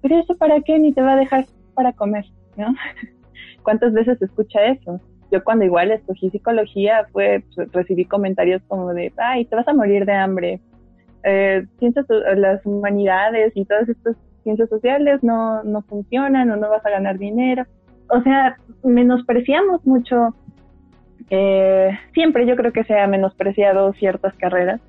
[0.01, 1.45] Pero eso para qué ni te va a dejar
[1.75, 2.25] para comer,
[2.57, 2.75] ¿no?
[3.63, 4.99] ¿Cuántas veces escucha eso?
[5.31, 9.75] Yo cuando igual escogí psicología fue, pues, recibí comentarios como de, ay, te vas a
[9.75, 10.61] morir de hambre,
[11.23, 12.07] eh, ciencias,
[12.37, 17.19] las humanidades y todas estas ciencias sociales no, no funcionan o no vas a ganar
[17.19, 17.65] dinero.
[18.09, 20.35] O sea, menospreciamos mucho,
[21.29, 24.81] eh, siempre yo creo que se ha menospreciado ciertas carreras,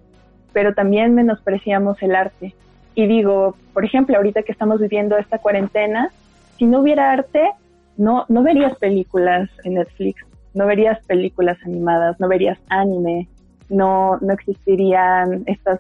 [0.54, 2.56] pero también menospreciamos el arte.
[2.96, 6.10] Y digo, por ejemplo, ahorita que estamos viviendo esta cuarentena,
[6.58, 7.52] si no hubiera arte,
[7.98, 13.28] no, no verías películas en Netflix, no verías películas animadas, no verías anime,
[13.70, 15.80] no, no existirían estas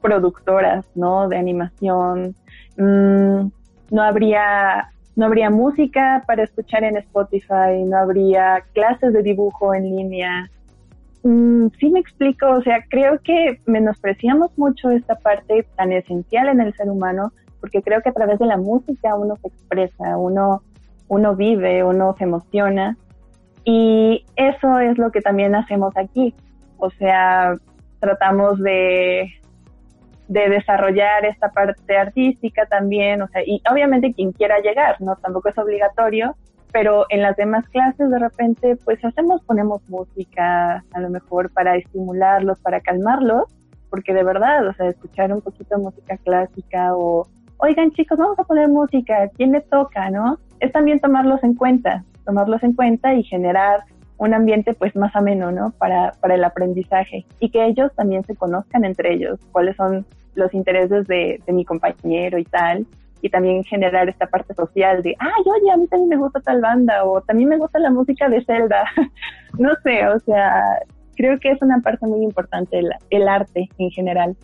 [0.00, 1.28] productoras, ¿no?
[1.28, 2.34] De animación.
[2.76, 3.50] Mm,
[3.90, 9.84] no habría no habría música para escuchar en Spotify, no habría clases de dibujo en
[9.84, 10.50] línea.
[11.22, 16.60] Mm, sí me explico, o sea, creo que menospreciamos mucho esta parte tan esencial en
[16.60, 20.62] el ser humano, porque creo que a través de la música uno se expresa, uno,
[21.08, 22.96] uno vive, uno se emociona,
[23.64, 26.34] y eso es lo que también hacemos aquí.
[26.78, 27.54] O sea,
[28.00, 29.30] tratamos de
[30.32, 35.14] de desarrollar esta parte artística también, o sea, y obviamente quien quiera llegar, ¿no?
[35.16, 36.36] Tampoco es obligatorio,
[36.72, 41.76] pero en las demás clases de repente pues hacemos, ponemos música a lo mejor para
[41.76, 43.44] estimularlos, para calmarlos,
[43.90, 47.26] porque de verdad, o sea, escuchar un poquito de música clásica o,
[47.58, 50.38] oigan chicos, vamos a poner música, ¿quién le toca, no?
[50.60, 53.84] Es también tomarlos en cuenta, tomarlos en cuenta y generar
[54.18, 55.72] un ambiente pues más ameno, ¿no?
[55.78, 60.52] Para, para el aprendizaje y que ellos también se conozcan entre ellos, cuáles son los
[60.54, 62.86] intereses de, mi compañero y tal,
[63.20, 66.60] y también generar esta parte social de, ay, oye, a mí también me gusta tal
[66.60, 68.84] banda, o también me gusta la música de Zelda,
[69.58, 70.78] no sé, o sea,
[71.16, 74.36] creo que es una parte muy importante el, el arte en general.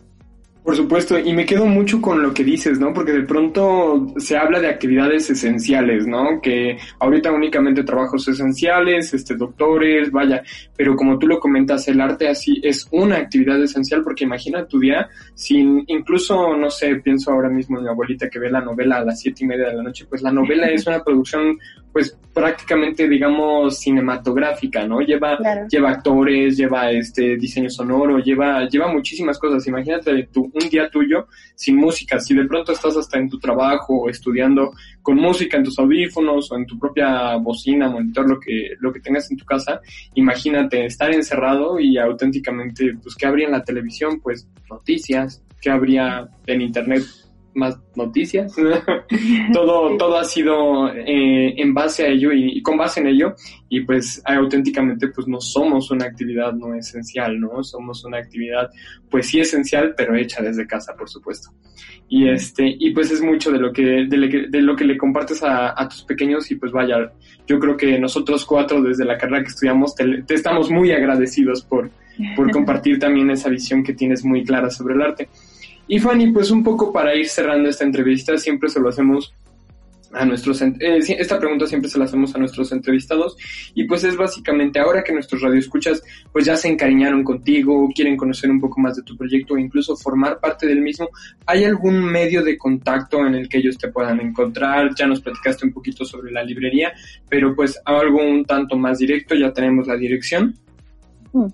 [0.62, 2.92] Por supuesto, y me quedo mucho con lo que dices, ¿no?
[2.92, 6.40] Porque de pronto se habla de actividades esenciales, ¿no?
[6.42, 10.42] Que ahorita únicamente trabajos esenciales, este, doctores, vaya,
[10.76, 14.78] pero como tú lo comentas, el arte así es una actividad esencial porque imagina tu
[14.78, 18.96] día sin, incluso, no sé, pienso ahora mismo en mi abuelita que ve la novela
[18.96, 21.58] a las siete y media de la noche, pues la novela es una producción
[21.98, 25.00] pues prácticamente digamos cinematográfica, ¿no?
[25.00, 25.36] Lleva
[25.68, 29.66] lleva actores, lleva este diseño sonoro, lleva lleva muchísimas cosas.
[29.66, 31.26] Imagínate tu, un día tuyo
[31.56, 34.70] sin música, si de pronto estás hasta en tu trabajo estudiando
[35.02, 39.00] con música en tus audífonos o en tu propia bocina, monitor, lo que lo que
[39.00, 39.80] tengas en tu casa,
[40.14, 46.28] imagínate estar encerrado y auténticamente pues qué habría en la televisión, pues noticias, qué habría
[46.46, 47.02] en internet
[47.58, 48.54] más noticias.
[49.52, 53.34] todo, todo ha sido eh, en base a ello y, con base en ello.
[53.68, 57.62] Y pues auténticamente pues no somos una actividad no esencial, ¿no?
[57.62, 58.70] Somos una actividad
[59.10, 61.50] pues sí esencial, pero hecha desde casa, por supuesto.
[62.08, 65.88] Y este, y pues es mucho de lo que, de, lo que le compartes a,
[65.88, 67.12] tus pequeños y pues vaya,
[67.46, 71.62] yo creo que nosotros cuatro desde la carrera que estudiamos te, te estamos muy agradecidos
[71.62, 71.90] por,
[72.34, 75.28] por compartir también esa visión que tienes muy clara sobre el arte.
[75.88, 79.34] Y Fanny, pues un poco para ir cerrando esta entrevista, siempre se lo hacemos
[80.12, 83.36] a nuestros eh, esta pregunta siempre se la hacemos a nuestros entrevistados
[83.74, 88.50] y pues es básicamente ahora que nuestros radioescuchas pues ya se encariñaron contigo, quieren conocer
[88.50, 91.08] un poco más de tu proyecto o incluso formar parte del mismo,
[91.46, 94.94] ¿hay algún medio de contacto en el que ellos te puedan encontrar?
[94.94, 96.92] Ya nos platicaste un poquito sobre la librería,
[97.28, 100.54] pero pues algo un tanto más directo, ya tenemos la dirección.
[101.32, 101.46] Mm.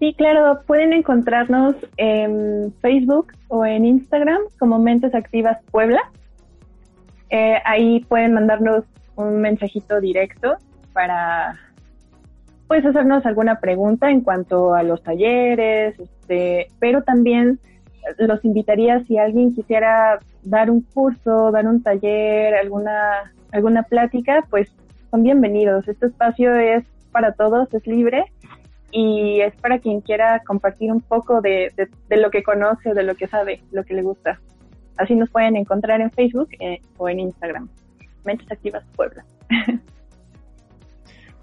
[0.00, 6.00] Sí, claro, pueden encontrarnos en Facebook o en Instagram como Mentes Activas Puebla.
[7.30, 8.84] Eh, ahí pueden mandarnos
[9.16, 10.56] un mensajito directo
[10.92, 11.58] para
[12.66, 17.60] pues hacernos alguna pregunta en cuanto a los talleres, este, pero también
[18.18, 24.70] los invitaría si alguien quisiera dar un curso, dar un taller, alguna alguna plática, pues
[25.10, 25.86] son bienvenidos.
[25.86, 28.24] Este espacio es para todos, es libre
[28.94, 31.72] y es para quien quiera compartir un poco de,
[32.08, 34.40] de, lo que conoce, de lo que sabe, lo que le gusta.
[34.96, 37.68] Así nos pueden encontrar en Facebook eh, o en Instagram.
[38.24, 39.24] Mentes Activas Puebla.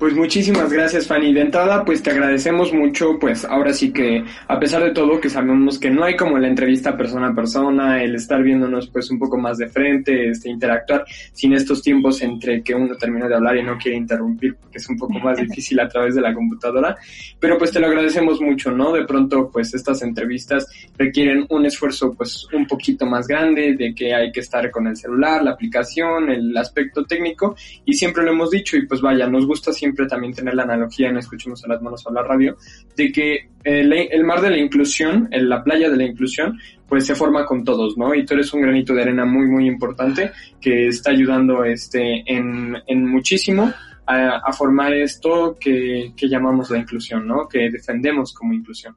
[0.02, 1.32] Pues muchísimas gracias, Fanny.
[1.32, 5.30] De entrada, pues te agradecemos mucho, pues ahora sí que, a pesar de todo, que
[5.30, 9.20] sabemos que no hay como la entrevista persona a persona, el estar viéndonos pues un
[9.20, 13.58] poco más de frente, este, interactuar, sin estos tiempos entre que uno termina de hablar
[13.58, 16.98] y no quiere interrumpir, porque es un poco más difícil a través de la computadora.
[17.40, 18.94] Pero pues te lo agradecemos mucho, ¿no?
[18.94, 20.66] De pronto, pues estas entrevistas
[20.98, 24.98] requieren un esfuerzo pues un poquito más grande, de que hay que estar con el
[24.98, 29.46] celular, la aplicación, el aspecto técnico, y siempre lo hemos dicho, y pues vaya, nos
[29.46, 32.56] gusta siempre también tener la analogía en Escuchemos a las manos a la radio,
[32.96, 37.46] de que el, mar de la inclusión, la playa de la inclusión, pues se forma
[37.46, 38.14] con todos, ¿no?
[38.14, 42.76] Y tú eres un granito de arena muy, muy importante que está ayudando este, en,
[42.88, 43.72] en muchísimo
[44.06, 47.48] a, formar esto que, que llamamos la inclusión, ¿no?
[47.48, 48.96] Que defendemos como inclusión.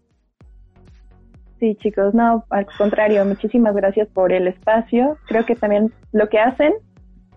[1.61, 5.17] Sí, chicos, no, al contrario, muchísimas gracias por el espacio.
[5.27, 6.75] Creo que también lo que hacen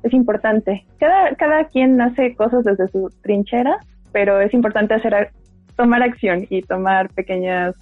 [0.03, 0.85] es importante.
[0.99, 3.77] Cada, cada quien hace cosas desde su trinchera,
[4.11, 5.31] pero es importante hacer
[5.75, 7.75] tomar acción y tomar pequeñas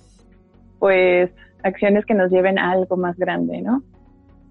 [0.80, 1.32] pues
[1.63, 3.82] acciones que nos lleven a algo más grande, ¿no?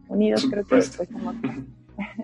[0.09, 1.37] Unidos creo que pues somos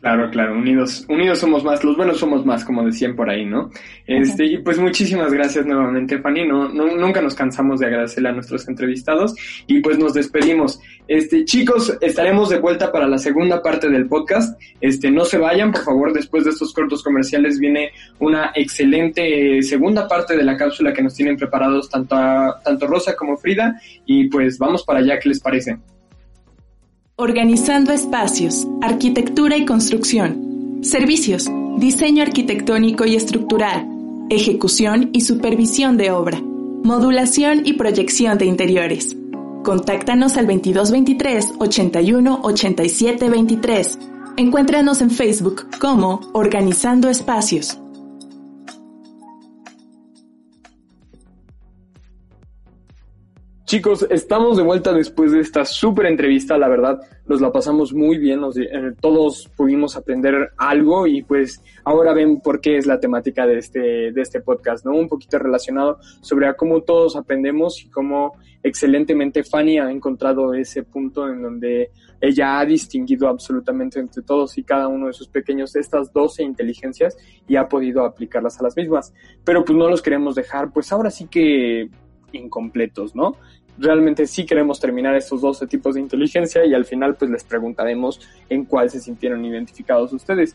[0.00, 3.70] Claro, claro, unidos, unidos somos más, los buenos somos más, como decían por ahí, ¿no?
[4.06, 8.66] Este, y pues muchísimas gracias nuevamente, Fanny, no, nunca nos cansamos de agradecerle a nuestros
[8.66, 9.34] entrevistados
[9.66, 10.80] y pues nos despedimos.
[11.06, 14.58] Este, chicos, estaremos de vuelta para la segunda parte del podcast.
[14.80, 17.90] Este, no se vayan, por favor, después de estos cortos comerciales viene
[18.20, 22.16] una excelente segunda parte de la cápsula que nos tienen preparados tanto,
[22.64, 25.76] tanto Rosa como Frida y pues vamos para allá, ¿qué les parece?
[27.20, 30.78] Organizando espacios, arquitectura y construcción.
[30.80, 33.86] Servicios, diseño arquitectónico y estructural,
[34.30, 39.14] ejecución y supervisión de obra, modulación y proyección de interiores.
[39.62, 43.98] Contáctanos al 2223 81 87 23.
[44.38, 47.79] Encuéntranos en Facebook como Organizando Espacios.
[53.70, 58.18] Chicos, estamos de vuelta después de esta súper entrevista, la verdad, nos la pasamos muy
[58.18, 63.46] bien, eh, todos pudimos aprender algo y pues ahora ven por qué es la temática
[63.46, 64.90] de este, de este podcast, ¿no?
[64.90, 71.28] Un poquito relacionado sobre cómo todos aprendemos y cómo excelentemente Fanny ha encontrado ese punto
[71.28, 76.12] en donde ella ha distinguido absolutamente entre todos y cada uno de sus pequeños estas
[76.12, 77.16] 12 inteligencias
[77.46, 79.14] y ha podido aplicarlas a las mismas.
[79.44, 81.88] Pero pues no los queremos dejar, pues ahora sí que
[82.32, 83.36] incompletos, ¿no?
[83.80, 88.20] Realmente sí queremos terminar estos 12 tipos de inteligencia y al final pues les preguntaremos
[88.48, 90.54] en cuál se sintieron identificados ustedes.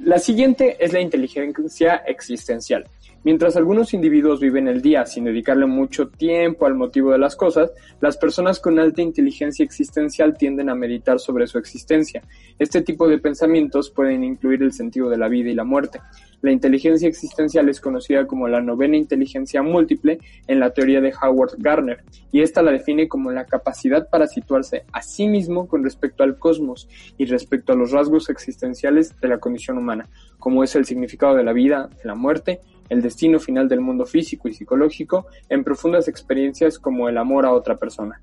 [0.00, 2.86] La siguiente es la inteligencia existencial.
[3.24, 7.72] Mientras algunos individuos viven el día sin dedicarle mucho tiempo al motivo de las cosas,
[8.02, 12.22] las personas con alta inteligencia existencial tienden a meditar sobre su existencia.
[12.58, 16.00] Este tipo de pensamientos pueden incluir el sentido de la vida y la muerte.
[16.44, 21.52] La inteligencia existencial es conocida como la novena inteligencia múltiple en la teoría de Howard
[21.56, 26.22] Gardner, y esta la define como la capacidad para situarse a sí mismo con respecto
[26.22, 26.86] al cosmos
[27.16, 31.44] y respecto a los rasgos existenciales de la condición humana, como es el significado de
[31.44, 36.08] la vida, de la muerte, el destino final del mundo físico y psicológico en profundas
[36.08, 38.20] experiencias como el amor a otra persona.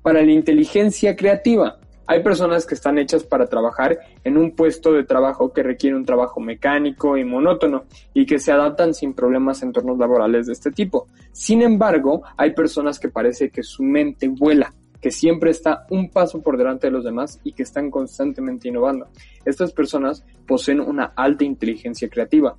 [0.00, 5.04] Para la inteligencia creativa, hay personas que están hechas para trabajar en un puesto de
[5.04, 9.66] trabajo que requiere un trabajo mecánico y monótono y que se adaptan sin problemas a
[9.66, 11.06] entornos laborales de este tipo.
[11.32, 16.40] Sin embargo, hay personas que parece que su mente vuela, que siempre está un paso
[16.42, 19.08] por delante de los demás y que están constantemente innovando.
[19.44, 22.56] Estas personas poseen una alta inteligencia creativa.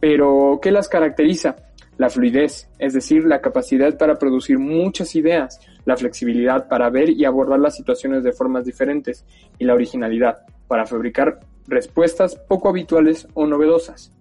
[0.00, 1.56] Pero, ¿qué las caracteriza?
[1.96, 7.24] La fluidez, es decir, la capacidad para producir muchas ideas, la flexibilidad para ver y
[7.24, 9.24] abordar las situaciones de formas diferentes
[9.58, 14.12] y la originalidad, para fabricar respuestas poco habituales o novedosas.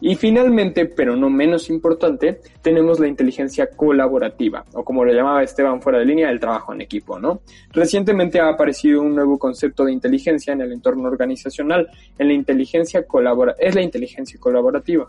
[0.00, 5.82] Y finalmente, pero no menos importante, tenemos la inteligencia colaborativa, o como lo llamaba Esteban
[5.82, 7.40] fuera de línea, el trabajo en equipo, ¿no?
[7.72, 13.06] Recientemente ha aparecido un nuevo concepto de inteligencia en el entorno organizacional, en la inteligencia
[13.06, 15.08] colabora es la inteligencia colaborativa.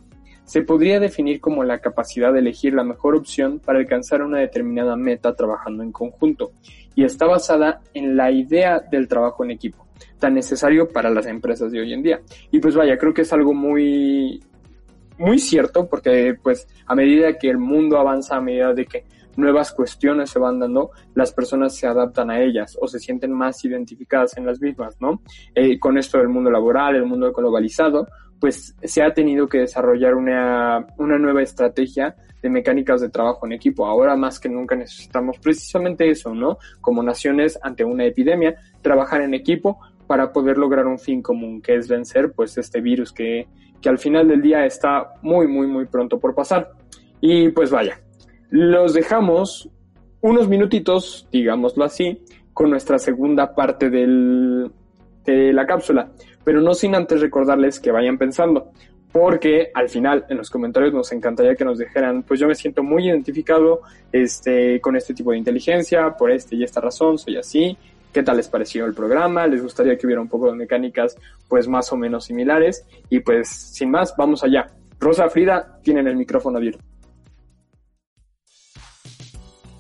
[0.50, 4.96] Se podría definir como la capacidad de elegir la mejor opción para alcanzar una determinada
[4.96, 6.54] meta trabajando en conjunto,
[6.96, 9.86] y está basada en la idea del trabajo en equipo
[10.18, 12.20] tan necesario para las empresas de hoy en día.
[12.50, 14.42] Y pues vaya, creo que es algo muy
[15.20, 19.04] muy cierto porque pues a medida que el mundo avanza, a medida de que
[19.36, 23.64] nuevas cuestiones se van dando, las personas se adaptan a ellas o se sienten más
[23.64, 25.22] identificadas en las mismas, ¿no?
[25.54, 28.08] Eh, con esto del mundo laboral, el mundo globalizado,
[28.40, 33.54] pues se ha tenido que desarrollar una, una nueva estrategia de mecánicas de trabajo en
[33.54, 33.86] equipo.
[33.86, 36.58] Ahora más que nunca necesitamos precisamente eso, ¿no?
[36.82, 41.76] Como naciones ante una epidemia, trabajar en equipo para poder lograr un fin común, que
[41.76, 43.48] es vencer pues este virus que,
[43.82, 46.72] que al final del día está muy, muy, muy pronto por pasar.
[47.22, 48.00] Y pues vaya,
[48.50, 49.70] los dejamos
[50.22, 52.24] unos minutitos, digámoslo así,
[52.54, 54.72] con nuestra segunda parte del,
[55.26, 56.12] de la cápsula,
[56.44, 58.72] pero no sin antes recordarles que vayan pensando,
[59.12, 62.84] porque al final en los comentarios nos encantaría que nos dijeran, pues yo me siento
[62.84, 63.82] muy identificado
[64.12, 67.78] este, con este tipo de inteligencia, por este y esta razón, soy así,
[68.14, 71.16] qué tal les pareció el programa, les gustaría que hubiera un poco de mecánicas
[71.48, 74.68] pues más o menos similares y pues sin más, vamos allá.
[75.00, 76.84] Rosa Frida tienen el micrófono abierto.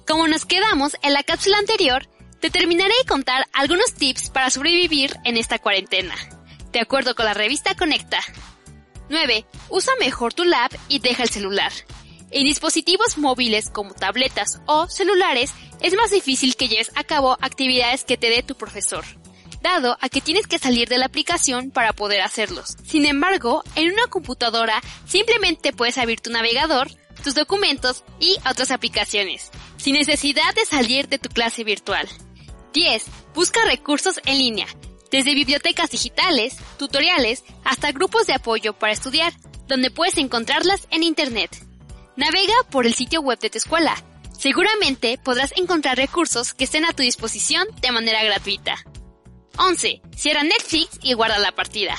[0.07, 2.07] Como nos quedamos en la cápsula anterior,
[2.39, 6.16] te terminaré de contar algunos tips para sobrevivir en esta cuarentena,
[6.72, 8.20] de acuerdo con la revista Conecta.
[9.09, 9.45] 9.
[9.70, 11.72] Usa mejor tu lab y deja el celular.
[12.32, 15.51] En dispositivos móviles como tabletas o celulares
[15.82, 19.03] es más difícil que lleves a cabo actividades que te dé tu profesor,
[19.61, 22.76] dado a que tienes que salir de la aplicación para poder hacerlos.
[22.86, 26.89] Sin embargo, en una computadora simplemente puedes abrir tu navegador,
[27.24, 32.07] tus documentos y otras aplicaciones, sin necesidad de salir de tu clase virtual.
[32.74, 33.05] 10.
[33.34, 34.67] Busca recursos en línea,
[35.12, 39.34] desde bibliotecas digitales, tutoriales, hasta grupos de apoyo para estudiar,
[39.68, 41.66] donde puedes encontrarlas en Internet.
[42.16, 43.95] Navega por el sitio web de tu escuela.
[44.38, 48.78] Seguramente podrás encontrar recursos que estén a tu disposición de manera gratuita.
[49.57, 50.01] 11.
[50.16, 51.95] Cierra Netflix y guarda la partida.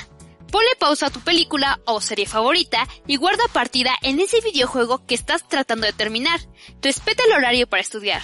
[0.51, 5.15] Ponle pausa a tu película o serie favorita y guarda partida en ese videojuego que
[5.15, 6.41] estás tratando de terminar.
[6.83, 8.23] Respeta el horario para estudiar.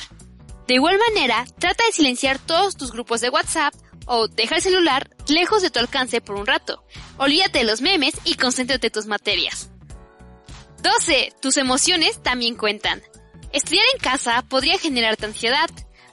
[0.66, 3.74] De igual manera, trata de silenciar todos tus grupos de WhatsApp
[4.06, 6.82] o deja el celular lejos de tu alcance por un rato.
[7.18, 9.68] Olvídate de los memes y concéntrate en tus materias.
[10.82, 11.34] 12.
[11.40, 13.02] Tus emociones también cuentan.
[13.52, 15.68] Estudiar en casa podría generarte ansiedad.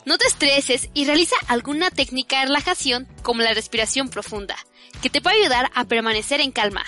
[0.06, 4.58] No te estreses y realiza alguna técnica de relajación como la respiración profunda,
[5.02, 6.84] que te puede ayudar a permanecer en calma.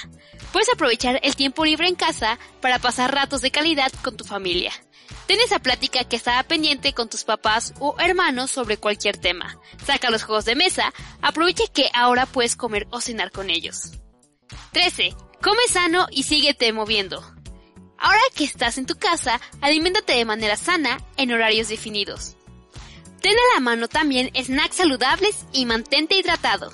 [0.51, 4.73] Puedes aprovechar el tiempo libre en casa para pasar ratos de calidad con tu familia.
[5.27, 9.59] Ten esa plática que estaba pendiente con tus papás o hermanos sobre cualquier tema.
[9.83, 13.93] Saca los juegos de mesa, aprovecha que ahora puedes comer o cenar con ellos.
[14.71, 15.15] 13.
[15.41, 17.23] Come sano y síguete moviendo.
[17.97, 22.35] Ahora que estás en tu casa, aliméntate de manera sana en horarios definidos.
[23.21, 26.71] Ten a la mano también snacks saludables y mantente hidratado.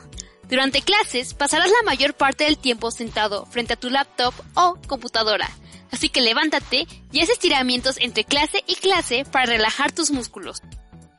[0.50, 5.50] Durante clases pasarás la mayor parte del tiempo sentado frente a tu laptop o computadora,
[5.92, 10.62] así que levántate y haz estiramientos entre clase y clase para relajar tus músculos.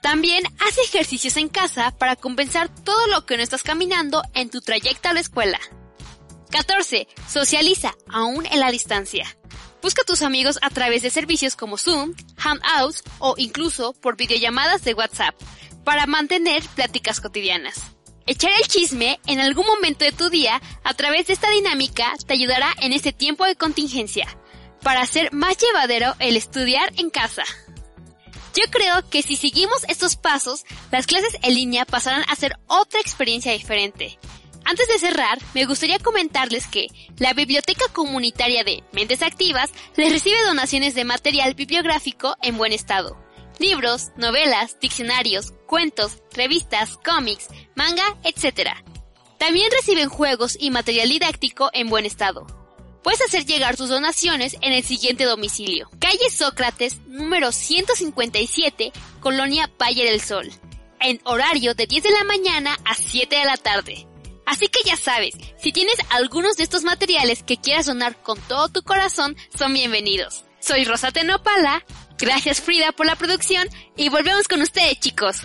[0.03, 4.61] También haz ejercicios en casa para compensar todo lo que no estás caminando en tu
[4.61, 5.61] trayecto a la escuela.
[6.51, 7.07] 14.
[7.29, 9.37] Socializa, aún en la distancia.
[9.81, 14.85] Busca a tus amigos a través de servicios como Zoom, Hangouts o incluso por videollamadas
[14.85, 15.35] de WhatsApp
[15.85, 17.81] para mantener pláticas cotidianas.
[18.27, 22.35] Echar el chisme en algún momento de tu día a través de esta dinámica te
[22.35, 24.29] ayudará en este tiempo de contingencia
[24.83, 27.45] para hacer más llevadero el estudiar en casa.
[28.55, 33.01] Yo creo que si seguimos estos pasos, las clases en línea pasarán a ser otra
[33.01, 34.19] experiencia diferente
[34.65, 36.87] antes de cerrar, me gustaría comentarles que
[37.19, 43.19] la Biblioteca Comunitaria de Mentes Activas les recibe donaciones de material bibliográfico en buen estado.
[43.59, 48.71] Libros, novelas, diccionarios, cuentos, revistas, cómics, manga, etc.
[49.39, 52.47] También reciben juegos y material didáctico en buen estado.
[53.03, 55.91] Puedes hacer llegar tus donaciones en el siguiente domicilio.
[55.99, 60.51] Calle Sócrates, número 157, Colonia Valle del Sol.
[61.01, 64.07] En horario de 10 de la mañana a 7 de la tarde.
[64.47, 68.69] Así que ya sabes, si tienes algunos de estos materiales que quieras donar con todo
[68.69, 70.45] tu corazón, son bienvenidos.
[70.61, 71.85] Soy Rosa Tenopala,
[72.19, 75.39] gracias Frida por la producción y volvemos con ustedes chicos.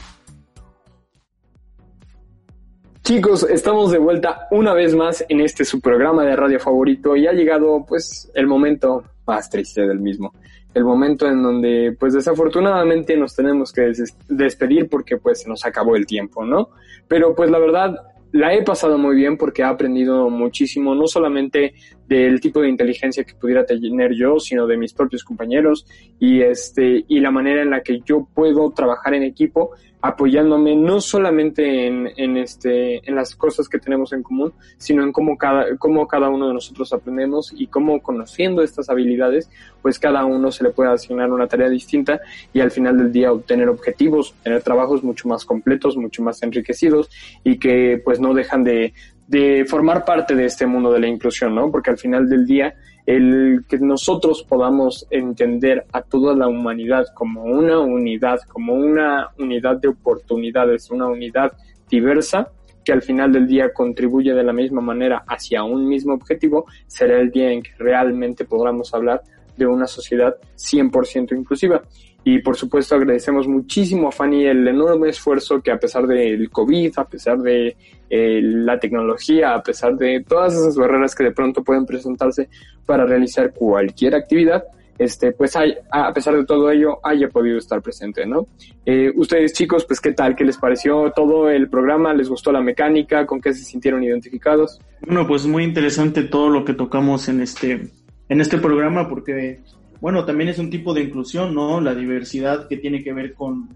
[3.08, 7.26] Chicos, estamos de vuelta una vez más en este su programa de radio favorito y
[7.26, 10.34] ha llegado pues el momento más triste del mismo.
[10.74, 13.94] El momento en donde pues desafortunadamente nos tenemos que
[14.28, 16.72] despedir porque pues se nos acabó el tiempo, ¿no?
[17.08, 17.96] Pero pues la verdad
[18.34, 21.76] la he pasado muy bien porque he aprendido muchísimo, no solamente
[22.08, 25.86] del tipo de inteligencia que pudiera tener yo, sino de mis propios compañeros.
[26.20, 31.02] Y este y la manera en la que yo puedo trabajar en equipo apoyándome no
[31.02, 35.76] solamente en, en, este, en las cosas que tenemos en común, sino en cómo cada,
[35.78, 39.50] cómo cada uno de nosotros aprendemos y cómo conociendo estas habilidades,
[39.82, 42.22] pues cada uno se le puede asignar una tarea distinta
[42.54, 47.10] y al final del día obtener objetivos, tener trabajos mucho más completos, mucho más enriquecidos
[47.44, 48.94] y que pues no dejan de,
[49.28, 51.70] de formar parte de este mundo de la inclusión, ¿no?
[51.70, 52.74] Porque al final del día
[53.06, 59.78] el que nosotros podamos entender a toda la humanidad como una unidad, como una unidad
[59.78, 61.54] de oportunidades, una unidad
[61.90, 62.52] diversa,
[62.84, 67.20] que al final del día contribuye de la misma manera hacia un mismo objetivo, será
[67.20, 69.22] el día en que realmente podamos hablar
[69.58, 71.82] de una sociedad 100% inclusiva.
[72.30, 76.92] Y por supuesto agradecemos muchísimo a Fanny el enorme esfuerzo que a pesar del COVID,
[76.98, 77.78] a pesar de
[78.10, 82.50] eh, la tecnología, a pesar de todas esas barreras que de pronto pueden presentarse
[82.86, 84.66] para realizar cualquier actividad,
[84.98, 88.48] este, pues hay, a pesar de todo ello, haya podido estar presente, ¿no?
[88.86, 92.60] Eh, ustedes chicos, pues qué tal, qué les pareció todo el programa, les gustó la
[92.60, 94.82] mecánica, con qué se sintieron identificados.
[95.00, 97.88] Bueno, pues muy interesante todo lo que tocamos en este,
[98.28, 99.62] en este programa, porque
[100.00, 101.82] bueno, también es un tipo de inclusión, ¿no?
[101.82, 103.70] La diversidad que tiene que ver con,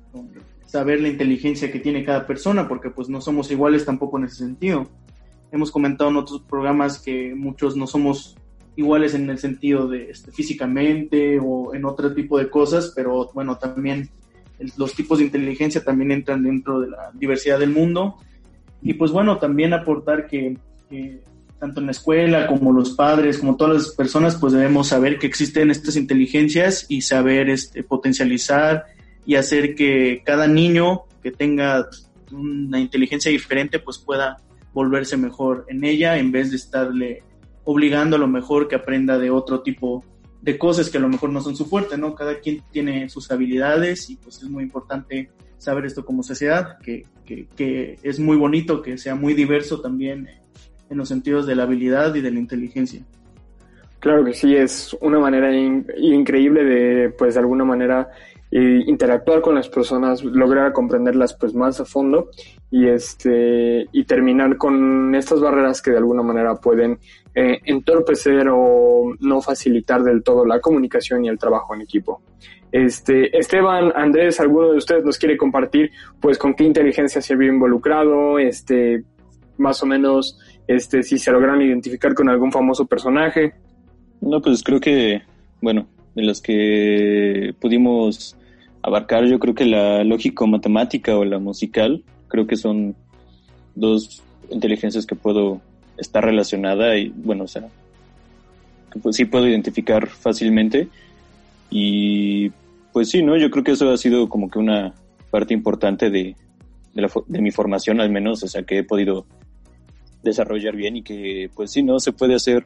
[0.65, 4.37] saber la inteligencia que tiene cada persona, porque pues no somos iguales tampoco en ese
[4.37, 4.87] sentido.
[5.51, 8.37] Hemos comentado en otros programas que muchos no somos
[8.75, 13.57] iguales en el sentido de este, físicamente o en otro tipo de cosas, pero bueno,
[13.57, 14.09] también
[14.77, 18.17] los tipos de inteligencia también entran dentro de la diversidad del mundo.
[18.81, 20.57] Y pues bueno, también aportar que
[21.61, 25.27] tanto en la escuela como los padres, como todas las personas, pues debemos saber que
[25.27, 28.85] existen estas inteligencias y saber este, potencializar
[29.27, 31.87] y hacer que cada niño que tenga
[32.31, 34.37] una inteligencia diferente, pues pueda
[34.73, 37.21] volverse mejor en ella en vez de estarle
[37.63, 40.03] obligando a lo mejor que aprenda de otro tipo
[40.41, 42.15] de cosas que a lo mejor no son su fuerte, ¿no?
[42.15, 45.29] Cada quien tiene sus habilidades y pues es muy importante
[45.59, 50.27] saber esto como sociedad, que, que, que es muy bonito, que sea muy diverso también
[50.91, 53.01] en los sentidos de la habilidad y de la inteligencia.
[53.99, 58.09] Claro que sí, es una manera increíble de, pues de alguna manera,
[58.51, 62.29] eh, interactuar con las personas, lograr comprenderlas pues más a fondo
[62.69, 66.99] y este y terminar con estas barreras que de alguna manera pueden
[67.33, 72.23] eh, entorpecer o no facilitar del todo la comunicación y el trabajo en equipo.
[72.71, 77.53] Este, Esteban, Andrés, ¿alguno de ustedes nos quiere compartir pues con qué inteligencia se vio
[77.53, 78.39] involucrado?
[78.39, 79.05] Este,
[79.57, 80.39] más o menos
[80.75, 83.53] este, si se logran identificar con algún famoso personaje.
[84.21, 85.21] No, pues creo que,
[85.61, 88.35] bueno, de los que pudimos
[88.81, 92.95] abarcar, yo creo que la lógico-matemática o la musical, creo que son
[93.75, 95.61] dos inteligencias que puedo
[95.97, 97.67] estar relacionada y, bueno, o sea,
[98.91, 100.87] que pues sí puedo identificar fácilmente.
[101.69, 102.51] Y
[102.91, 103.37] pues sí, ¿no?
[103.37, 104.93] Yo creo que eso ha sido como que una
[105.29, 106.35] parte importante de,
[106.93, 109.25] de, de mi formación, al menos, o sea, que he podido
[110.23, 111.99] desarrollar bien y que pues sí, ¿no?
[111.99, 112.65] Se puede hacer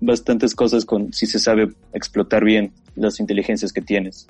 [0.00, 4.26] bastantes cosas con si se sabe explotar bien las inteligencias que tienes.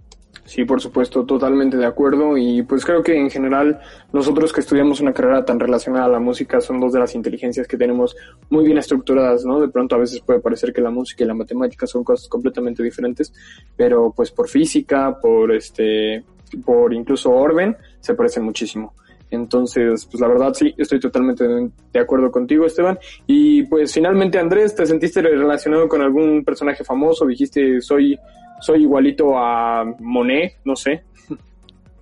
[0.47, 2.37] Sí, por supuesto, totalmente de acuerdo.
[2.37, 3.81] Y pues creo que en general
[4.13, 7.67] nosotros que estudiamos una carrera tan relacionada a la música son dos de las inteligencias
[7.67, 8.15] que tenemos
[8.51, 9.61] muy bien estructuradas, ¿no?
[9.61, 12.83] De pronto a veces puede parecer que la música y la matemática son cosas completamente
[12.83, 13.33] diferentes,
[13.75, 16.23] pero pues por física, por este,
[16.65, 18.93] por incluso orden, se parecen muchísimo.
[19.31, 22.99] Entonces, pues la verdad sí, estoy totalmente de acuerdo contigo, Esteban.
[23.27, 27.27] Y pues finalmente, Andrés, ¿te sentiste relacionado con algún personaje famoso?
[27.27, 28.19] Dijiste, soy,
[28.61, 31.03] soy igualito a Monet, no sé,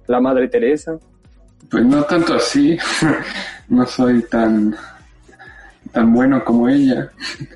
[0.07, 0.99] la Madre Teresa.
[1.70, 2.77] Pues no tanto así,
[3.69, 4.77] no soy tan,
[5.90, 7.11] tan bueno como ella,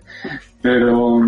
[0.62, 1.20] pero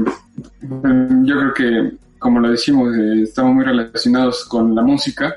[1.22, 5.34] yo creo que, como lo decimos, eh, estamos muy relacionados con la música,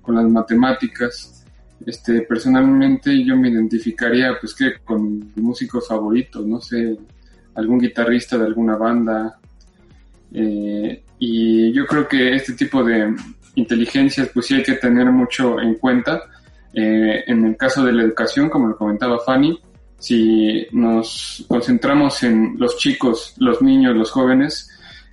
[0.00, 1.35] con las matemáticas,
[1.84, 6.96] este, personalmente yo me identificaría pues que con músicos favoritos, no sé,
[7.54, 9.38] algún guitarrista de alguna banda.
[10.32, 13.14] Eh, y yo creo que este tipo de
[13.56, 16.22] inteligencias pues sí hay que tener mucho en cuenta.
[16.72, 19.58] Eh, en el caso de la educación, como lo comentaba Fanny,
[19.98, 24.70] si nos concentramos en los chicos, los niños, los jóvenes,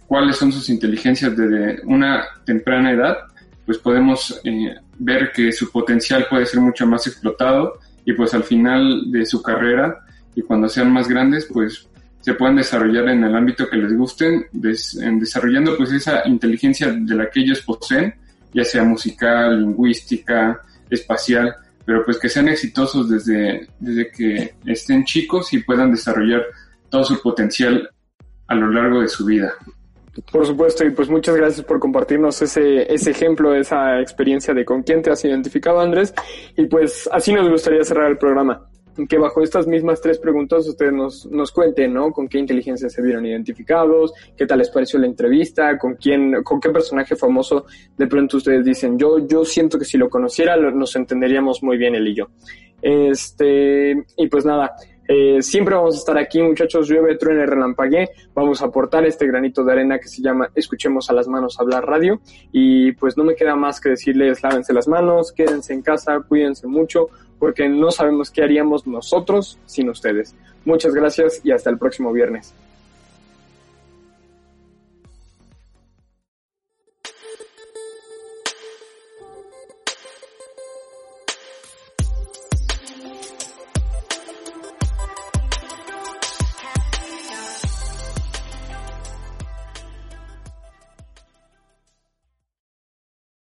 [0.07, 3.17] cuáles son sus inteligencias desde una temprana edad,
[3.65, 8.43] pues podemos eh, ver que su potencial puede ser mucho más explotado y pues al
[8.43, 10.03] final de su carrera
[10.35, 11.87] y cuando sean más grandes, pues
[12.19, 17.15] se puedan desarrollar en el ámbito que les gusten, en desarrollando pues esa inteligencia de
[17.15, 18.15] la que ellos poseen,
[18.53, 21.53] ya sea musical, lingüística, espacial,
[21.85, 26.43] pero pues que sean exitosos desde, desde que estén chicos y puedan desarrollar
[26.89, 27.89] todo su potencial
[28.47, 29.53] a lo largo de su vida.
[30.31, 34.83] Por supuesto, y pues muchas gracias por compartirnos ese, ese ejemplo, esa experiencia de con
[34.83, 36.13] quién te has identificado, Andrés.
[36.55, 38.67] Y pues así nos gustaría cerrar el programa.
[39.09, 42.11] Que bajo estas mismas tres preguntas ustedes nos, nos cuenten, ¿no?
[42.11, 46.59] Con qué inteligencia se vieron identificados, qué tal les pareció la entrevista, con quién, con
[46.59, 47.65] qué personaje famoso
[47.97, 51.95] de pronto ustedes dicen, yo, yo siento que si lo conociera nos entenderíamos muy bien
[51.95, 52.27] él y yo.
[52.83, 54.75] Este, y pues nada,
[55.07, 58.09] eh, siempre vamos a estar aquí, muchachos, llueve, truene, relampagué.
[58.33, 61.85] Vamos a aportar este granito de arena que se llama Escuchemos a las manos hablar
[61.85, 62.21] radio.
[62.51, 66.67] Y pues no me queda más que decirles, lávense las manos, quédense en casa, cuídense
[66.67, 67.09] mucho,
[67.39, 70.35] porque no sabemos qué haríamos nosotros sin ustedes.
[70.65, 72.53] Muchas gracias y hasta el próximo viernes.